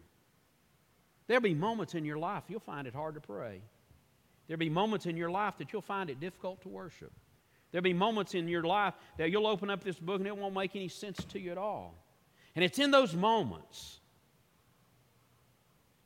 There'll 1.26 1.42
be 1.42 1.54
moments 1.54 1.94
in 1.94 2.04
your 2.04 2.18
life 2.18 2.44
you'll 2.48 2.60
find 2.60 2.86
it 2.86 2.94
hard 2.94 3.14
to 3.14 3.20
pray. 3.20 3.60
There'll 4.48 4.58
be 4.58 4.70
moments 4.70 5.06
in 5.06 5.16
your 5.16 5.30
life 5.30 5.54
that 5.58 5.72
you'll 5.72 5.82
find 5.82 6.10
it 6.10 6.18
difficult 6.18 6.62
to 6.62 6.68
worship. 6.68 7.12
There'll 7.70 7.82
be 7.82 7.92
moments 7.92 8.34
in 8.34 8.48
your 8.48 8.64
life 8.64 8.94
that 9.18 9.30
you'll 9.30 9.46
open 9.46 9.68
up 9.68 9.84
this 9.84 9.98
book 9.98 10.18
and 10.18 10.26
it 10.26 10.36
won't 10.36 10.54
make 10.54 10.74
any 10.74 10.88
sense 10.88 11.22
to 11.26 11.38
you 11.38 11.52
at 11.52 11.58
all. 11.58 11.94
And 12.56 12.64
it's 12.64 12.78
in 12.78 12.90
those 12.90 13.14
moments 13.14 14.00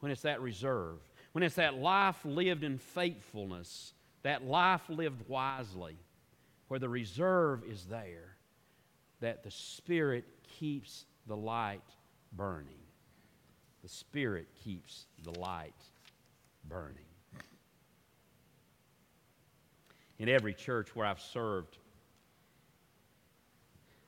when 0.00 0.10
it's 0.10 0.22
that 0.22 0.40
reserve, 0.40 0.98
when 1.30 1.44
it's 1.44 1.54
that 1.54 1.76
life 1.76 2.16
lived 2.24 2.64
in 2.64 2.78
faithfulness, 2.78 3.94
that 4.24 4.44
life 4.44 4.82
lived 4.88 5.28
wisely, 5.28 5.96
where 6.66 6.80
the 6.80 6.88
reserve 6.88 7.62
is 7.64 7.84
there, 7.84 8.36
that 9.20 9.44
the 9.44 9.50
Spirit 9.50 10.24
keeps 10.58 11.04
the 11.28 11.36
light 11.36 11.80
burning. 12.32 12.80
The 13.82 13.88
Spirit 13.88 14.48
keeps 14.64 15.06
the 15.22 15.38
light 15.38 15.74
burning. 16.68 17.01
In 20.22 20.28
every 20.28 20.54
church 20.54 20.94
where 20.94 21.04
I've 21.04 21.20
served, 21.20 21.76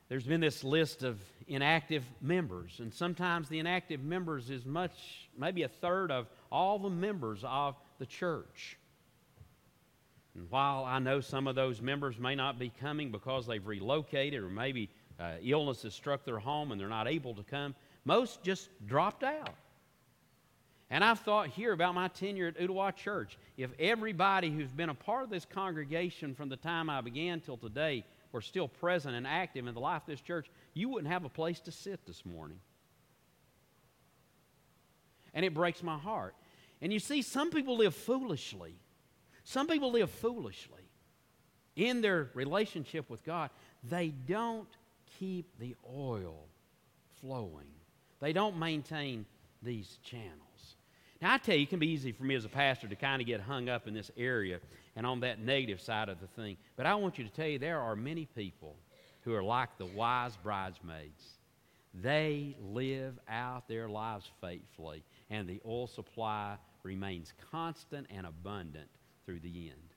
there's 0.09 0.23
been 0.23 0.41
this 0.41 0.63
list 0.63 1.03
of 1.03 1.19
inactive 1.49 2.05
members, 2.21 2.79
and 2.79 2.95
sometimes 2.95 3.49
the 3.49 3.59
inactive 3.59 4.01
members 4.01 4.49
is 4.49 4.65
much, 4.65 5.29
maybe 5.37 5.65
a 5.65 5.69
third 5.69 6.13
of 6.13 6.29
all 6.53 6.79
the 6.79 6.89
members 6.89 7.41
of 7.43 7.75
the 7.99 8.07
church. 8.07 8.79
And 10.37 10.49
while 10.51 10.85
I 10.85 11.01
know 11.01 11.21
some 11.21 11.49
of 11.49 11.57
those 11.57 11.83
members 11.83 12.21
may 12.21 12.37
not 12.37 12.61
be 12.61 12.71
coming 12.81 13.11
because 13.11 13.49
they've 13.49 13.67
relocated 13.67 14.41
or 14.41 14.49
maybe 14.49 14.91
uh, 15.19 15.33
illness 15.43 15.83
has 15.83 15.95
struck 15.95 16.25
their 16.25 16.39
home 16.39 16.71
and 16.71 16.81
they're 16.81 16.87
not 16.87 17.09
able 17.09 17.35
to 17.35 17.43
come, 17.43 17.75
most 18.05 18.41
just 18.45 18.69
dropped 18.87 19.25
out. 19.25 19.57
And 20.95 21.03
I've 21.03 21.19
thought 21.19 21.49
here 21.49 21.73
about 21.73 21.97
my 21.97 22.07
tenure 22.07 22.47
at 22.47 22.57
Ooltewah 22.57 22.95
Church. 22.95 23.37
If 23.57 23.73
everybody 23.81 24.49
who's 24.49 24.71
been 24.71 24.91
a 24.91 24.95
part 24.95 25.25
of 25.25 25.29
this 25.29 25.45
congregation 25.45 26.37
from 26.37 26.49
the 26.49 26.57
time 26.57 26.89
I 26.89 27.01
began 27.01 27.41
till 27.41 27.57
today 27.57 28.05
were 28.31 28.41
still 28.41 28.69
present 28.69 29.17
and 29.17 29.27
active 29.27 29.67
in 29.67 29.75
the 29.75 29.81
life 29.81 30.03
of 30.03 30.07
this 30.07 30.21
church, 30.21 30.49
you 30.73 30.89
wouldn't 30.89 31.13
have 31.13 31.25
a 31.25 31.29
place 31.29 31.59
to 31.63 31.73
sit 31.73 32.07
this 32.07 32.25
morning. 32.25 32.61
And 35.35 35.45
it 35.45 35.53
breaks 35.53 35.83
my 35.83 35.99
heart. 35.99 36.37
And 36.81 36.93
you 36.93 37.01
see, 37.01 37.23
some 37.23 37.51
people 37.51 37.77
live 37.77 37.97
foolishly. 37.97 38.77
Some 39.43 39.67
people 39.67 39.91
live 39.91 40.13
foolishly 40.13 40.89
in 41.75 42.03
their 42.03 42.31
relationship 42.35 43.11
with 43.11 43.25
God. 43.25 43.51
They 43.83 44.11
don't 44.11 44.69
keep 45.19 45.59
the 45.59 45.75
oil 45.93 46.47
flowing, 47.21 47.73
they 48.21 48.33
don't 48.33 48.61
maintain 48.61 49.27
these 49.61 49.99
channels. 50.05 50.54
Now, 51.25 51.33
I 51.33 51.39
tell 51.39 51.57
you, 51.57 51.63
it 51.63 51.71
can 51.71 51.79
be 51.79 51.89
easy 51.89 52.13
for 52.13 52.25
me 52.25 52.35
as 52.35 52.45
a 52.45 52.51
pastor 52.51 52.87
to 52.87 52.97
kind 52.97 53.23
of 53.23 53.27
get 53.27 53.41
hung 53.41 53.71
up 53.71 53.89
in 53.89 53.95
this 53.95 54.11
area 54.15 54.61
and 54.95 55.07
on 55.07 55.21
that 55.21 55.41
negative 55.41 55.81
side 55.81 56.11
of 56.11 56.21
the 56.21 56.27
thing. 56.27 56.59
But 56.77 56.85
I 56.85 56.97
want 56.97 57.17
you 57.17 57.25
to 57.25 57.31
tell 57.31 57.47
you 57.47 57.59
there 57.59 57.81
are 57.81 57.97
many 57.97 58.27
people 58.27 58.77
who 59.23 59.33
are 59.33 59.43
like 59.43 59.71
the 59.79 59.87
wise 59.87 60.37
bridesmaids. 60.37 61.25
They 61.95 62.59
live 62.61 63.19
out 63.27 63.67
their 63.69 63.89
lives 63.89 64.31
faithfully, 64.43 65.03
and 65.31 65.49
the 65.49 65.63
oil 65.65 65.87
supply 65.87 66.59
remains 66.83 67.33
constant 67.51 68.07
and 68.15 68.27
abundant 68.27 68.91
through 69.25 69.41
the 69.41 69.71
end. 69.71 69.95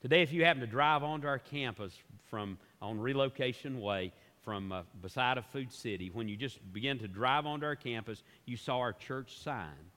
Today, 0.00 0.22
if 0.22 0.32
you 0.32 0.44
happen 0.44 0.60
to 0.60 0.68
drive 0.68 1.02
onto 1.02 1.26
our 1.26 1.40
campus 1.40 1.92
from 2.30 2.56
on 2.80 3.00
Relocation 3.00 3.80
Way, 3.80 4.12
from 4.44 4.70
uh, 4.70 4.82
beside 5.00 5.38
a 5.38 5.42
Food 5.42 5.72
City, 5.72 6.12
when 6.12 6.28
you 6.28 6.36
just 6.36 6.60
begin 6.72 7.00
to 7.00 7.08
drive 7.08 7.46
onto 7.46 7.66
our 7.66 7.74
campus, 7.74 8.22
you 8.46 8.56
saw 8.56 8.78
our 8.78 8.92
church 8.92 9.40
sign. 9.40 9.90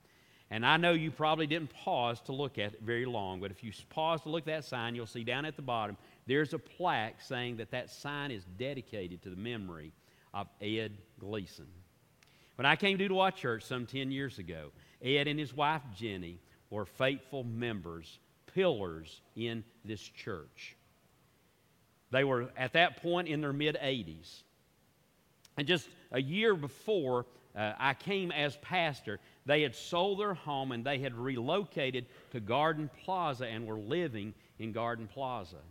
And 0.55 0.65
I 0.65 0.77
know 0.77 0.93
you 0.93 1.11
probably 1.11 1.47
didn't 1.47 1.73
pause 1.83 2.21
to 2.21 2.31
look 2.31 2.57
at 2.57 2.75
it 2.75 2.81
very 2.81 3.05
long, 3.05 3.41
but 3.41 3.51
if 3.51 3.61
you 3.61 3.73
pause 3.89 4.21
to 4.21 4.29
look 4.29 4.43
at 4.43 4.45
that 4.45 4.63
sign, 4.63 4.95
you'll 4.95 5.05
see 5.05 5.25
down 5.25 5.43
at 5.43 5.57
the 5.57 5.61
bottom 5.61 5.97
there's 6.27 6.53
a 6.53 6.57
plaque 6.57 7.19
saying 7.19 7.57
that 7.57 7.71
that 7.71 7.89
sign 7.89 8.31
is 8.31 8.45
dedicated 8.57 9.21
to 9.23 9.29
the 9.29 9.35
memory 9.35 9.91
of 10.33 10.47
Ed 10.61 10.93
Gleason. 11.19 11.67
When 12.55 12.65
I 12.65 12.77
came 12.77 12.97
to 12.99 13.05
Dual 13.09 13.31
Church 13.31 13.65
some 13.65 13.85
10 13.85 14.11
years 14.11 14.39
ago, 14.39 14.71
Ed 15.03 15.27
and 15.27 15.37
his 15.37 15.53
wife 15.53 15.81
Jenny 15.93 16.39
were 16.69 16.85
faithful 16.85 17.43
members, 17.43 18.17
pillars 18.53 19.19
in 19.35 19.61
this 19.83 19.99
church. 19.99 20.77
They 22.11 22.23
were 22.23 22.47
at 22.55 22.71
that 22.73 23.01
point 23.01 23.27
in 23.27 23.41
their 23.41 23.51
mid 23.51 23.75
80s. 23.75 24.43
And 25.57 25.67
just 25.67 25.89
a 26.13 26.21
year 26.21 26.55
before 26.55 27.25
uh, 27.53 27.73
I 27.77 27.93
came 27.93 28.31
as 28.31 28.55
pastor, 28.57 29.19
they 29.45 29.61
had 29.61 29.75
sold 29.75 30.19
their 30.19 30.33
home 30.33 30.71
and 30.71 30.83
they 30.83 30.99
had 30.99 31.13
relocated 31.13 32.05
to 32.31 32.39
Garden 32.39 32.89
Plaza 33.03 33.45
and 33.45 33.67
were 33.67 33.77
living 33.77 34.33
in 34.59 34.71
Garden 34.71 35.07
Plaza. 35.07 35.61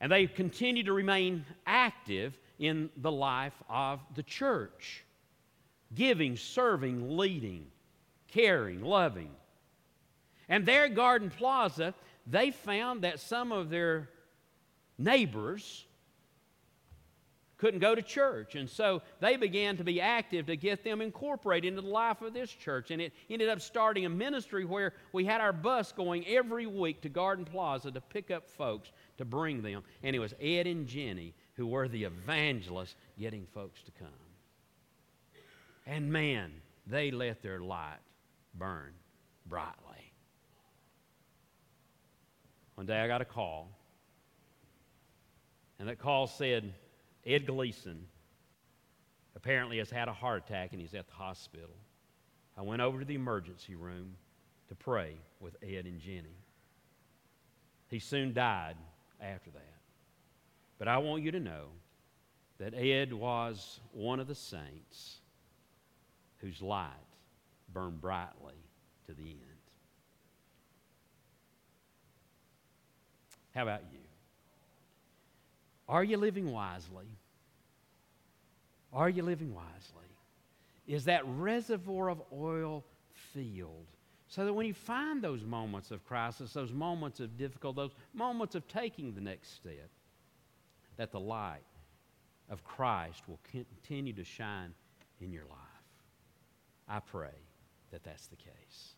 And 0.00 0.10
they 0.10 0.26
continued 0.26 0.86
to 0.86 0.92
remain 0.92 1.44
active 1.66 2.38
in 2.58 2.90
the 2.96 3.12
life 3.12 3.54
of 3.68 4.00
the 4.14 4.22
church 4.22 5.04
giving, 5.94 6.36
serving, 6.36 7.16
leading, 7.16 7.66
caring, 8.28 8.82
loving. 8.82 9.30
And 10.48 10.66
there 10.66 10.84
at 10.84 10.94
Garden 10.94 11.30
Plaza, 11.30 11.94
they 12.26 12.50
found 12.50 13.02
that 13.02 13.20
some 13.20 13.52
of 13.52 13.70
their 13.70 14.08
neighbors 14.98 15.84
couldn't 17.64 17.80
go 17.80 17.94
to 17.94 18.02
church. 18.02 18.56
And 18.56 18.68
so 18.68 19.00
they 19.20 19.38
began 19.38 19.78
to 19.78 19.84
be 19.84 19.98
active 19.98 20.44
to 20.48 20.54
get 20.54 20.84
them 20.84 21.00
incorporated 21.00 21.66
into 21.66 21.80
the 21.80 21.88
life 21.88 22.20
of 22.20 22.34
this 22.34 22.50
church. 22.50 22.90
And 22.90 23.00
it 23.00 23.14
ended 23.30 23.48
up 23.48 23.62
starting 23.62 24.04
a 24.04 24.10
ministry 24.10 24.66
where 24.66 24.92
we 25.14 25.24
had 25.24 25.40
our 25.40 25.54
bus 25.54 25.90
going 25.90 26.26
every 26.26 26.66
week 26.66 27.00
to 27.00 27.08
Garden 27.08 27.46
Plaza 27.46 27.90
to 27.90 28.02
pick 28.02 28.30
up 28.30 28.50
folks 28.50 28.92
to 29.16 29.24
bring 29.24 29.62
them. 29.62 29.82
And 30.02 30.14
it 30.14 30.18
was 30.18 30.34
Ed 30.42 30.66
and 30.66 30.86
Jenny 30.86 31.32
who 31.54 31.66
were 31.66 31.88
the 31.88 32.04
evangelists 32.04 32.96
getting 33.18 33.46
folks 33.54 33.80
to 33.84 33.92
come. 33.92 34.08
And 35.86 36.12
man, 36.12 36.52
they 36.86 37.10
let 37.10 37.42
their 37.42 37.60
light 37.60 37.96
burn 38.54 38.92
brightly. 39.46 40.12
One 42.74 42.84
day 42.86 43.00
I 43.00 43.06
got 43.06 43.22
a 43.22 43.24
call, 43.24 43.70
and 45.78 45.88
that 45.88 45.98
call 45.98 46.26
said, 46.26 46.74
Ed 47.26 47.46
Gleason 47.46 48.06
apparently 49.36 49.78
has 49.78 49.90
had 49.90 50.08
a 50.08 50.12
heart 50.12 50.44
attack 50.46 50.72
and 50.72 50.80
he's 50.80 50.94
at 50.94 51.06
the 51.06 51.14
hospital. 51.14 51.76
I 52.56 52.62
went 52.62 52.82
over 52.82 53.00
to 53.00 53.04
the 53.04 53.14
emergency 53.14 53.74
room 53.74 54.16
to 54.68 54.74
pray 54.74 55.16
with 55.40 55.56
Ed 55.62 55.86
and 55.86 56.00
Jenny. 56.00 56.36
He 57.88 57.98
soon 57.98 58.32
died 58.32 58.76
after 59.20 59.50
that. 59.50 59.60
But 60.78 60.88
I 60.88 60.98
want 60.98 61.22
you 61.22 61.32
to 61.32 61.40
know 61.40 61.66
that 62.58 62.74
Ed 62.74 63.12
was 63.12 63.80
one 63.92 64.20
of 64.20 64.26
the 64.26 64.34
saints 64.34 65.16
whose 66.38 66.60
light 66.62 66.90
burned 67.72 68.00
brightly 68.00 68.54
to 69.06 69.14
the 69.14 69.22
end. 69.22 69.40
How 73.54 73.62
about 73.62 73.82
you? 73.92 74.03
Are 75.88 76.04
you 76.04 76.16
living 76.16 76.50
wisely? 76.50 77.06
Are 78.92 79.08
you 79.08 79.22
living 79.22 79.54
wisely? 79.54 80.08
Is 80.86 81.04
that 81.04 81.26
reservoir 81.26 82.10
of 82.10 82.22
oil 82.32 82.84
filled? 83.32 83.86
So 84.28 84.44
that 84.44 84.52
when 84.52 84.66
you 84.66 84.74
find 84.74 85.22
those 85.22 85.44
moments 85.44 85.90
of 85.90 86.04
crisis, 86.04 86.52
those 86.52 86.72
moments 86.72 87.20
of 87.20 87.36
difficulty, 87.36 87.76
those 87.76 87.94
moments 88.14 88.54
of 88.54 88.66
taking 88.68 89.14
the 89.14 89.20
next 89.20 89.54
step, 89.54 89.90
that 90.96 91.12
the 91.12 91.20
light 91.20 91.62
of 92.50 92.64
Christ 92.64 93.22
will 93.28 93.40
continue 93.50 94.12
to 94.14 94.24
shine 94.24 94.74
in 95.20 95.32
your 95.32 95.44
life. 95.44 95.58
I 96.88 97.00
pray 97.00 97.34
that 97.90 98.04
that's 98.04 98.26
the 98.26 98.36
case. 98.36 98.93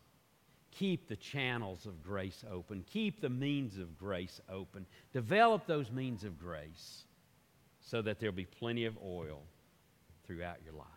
Keep 0.77 1.07
the 1.07 1.15
channels 1.15 1.85
of 1.85 2.03
grace 2.03 2.43
open. 2.51 2.83
Keep 2.91 3.21
the 3.21 3.29
means 3.29 3.77
of 3.77 3.97
grace 3.97 4.39
open. 4.49 4.85
Develop 5.13 5.65
those 5.65 5.91
means 5.91 6.23
of 6.23 6.39
grace 6.39 7.05
so 7.79 8.01
that 8.01 8.19
there'll 8.19 8.35
be 8.35 8.45
plenty 8.45 8.85
of 8.85 8.97
oil 9.03 9.41
throughout 10.25 10.57
your 10.63 10.73
life. 10.73 10.87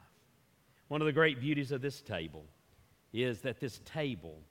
One 0.89 1.01
of 1.01 1.07
the 1.07 1.13
great 1.13 1.41
beauties 1.41 1.73
of 1.73 1.81
this 1.81 2.01
table 2.01 2.45
is 3.13 3.41
that 3.43 3.61
this 3.61 3.81
table 3.85 4.43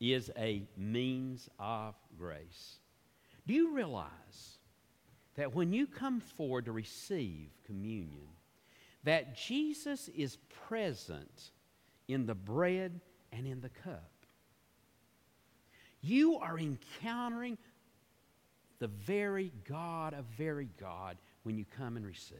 is 0.00 0.30
a 0.36 0.62
means 0.76 1.48
of 1.58 1.94
grace. 2.18 2.78
Do 3.46 3.54
you 3.54 3.74
realize 3.74 4.58
that 5.36 5.54
when 5.54 5.72
you 5.72 5.86
come 5.86 6.20
forward 6.20 6.64
to 6.64 6.72
receive 6.72 7.50
communion, 7.64 8.26
that 9.04 9.36
Jesus 9.36 10.08
is 10.08 10.36
present 10.66 11.52
in 12.08 12.26
the 12.26 12.34
bread 12.34 13.00
and 13.32 13.46
in 13.46 13.60
the 13.60 13.68
cup. 13.68 14.10
You 16.00 16.36
are 16.38 16.58
encountering 16.58 17.58
the 18.78 18.88
very 18.88 19.52
God 19.68 20.14
of 20.14 20.24
very 20.36 20.68
God 20.80 21.16
when 21.42 21.58
you 21.58 21.64
come 21.76 21.96
and 21.96 22.06
receive. 22.06 22.36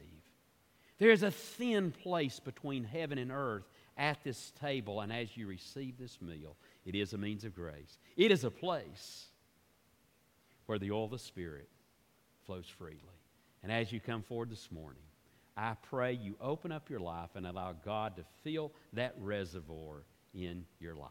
There's 0.98 1.22
a 1.22 1.30
thin 1.30 1.92
place 1.92 2.40
between 2.40 2.84
heaven 2.84 3.18
and 3.18 3.30
earth 3.30 3.68
at 3.96 4.22
this 4.22 4.52
table, 4.60 5.00
and 5.00 5.12
as 5.12 5.36
you 5.36 5.46
receive 5.46 5.98
this 5.98 6.20
meal, 6.20 6.56
it 6.84 6.94
is 6.94 7.12
a 7.12 7.18
means 7.18 7.44
of 7.44 7.54
grace. 7.54 7.98
It 8.16 8.30
is 8.30 8.44
a 8.44 8.50
place 8.50 9.26
where 10.66 10.78
the 10.78 10.90
oil 10.90 11.04
of 11.04 11.10
the 11.10 11.18
Spirit 11.18 11.68
flows 12.46 12.66
freely. 12.66 12.98
And 13.62 13.72
as 13.72 13.92
you 13.92 14.00
come 14.00 14.22
forward 14.22 14.50
this 14.50 14.70
morning, 14.70 15.02
I 15.56 15.74
pray 15.90 16.12
you 16.12 16.36
open 16.40 16.70
up 16.70 16.88
your 16.88 17.00
life 17.00 17.30
and 17.34 17.46
allow 17.46 17.74
God 17.84 18.16
to 18.16 18.24
fill 18.44 18.72
that 18.92 19.14
reservoir 19.18 20.04
in 20.32 20.64
your 20.78 20.94
life. 20.94 21.10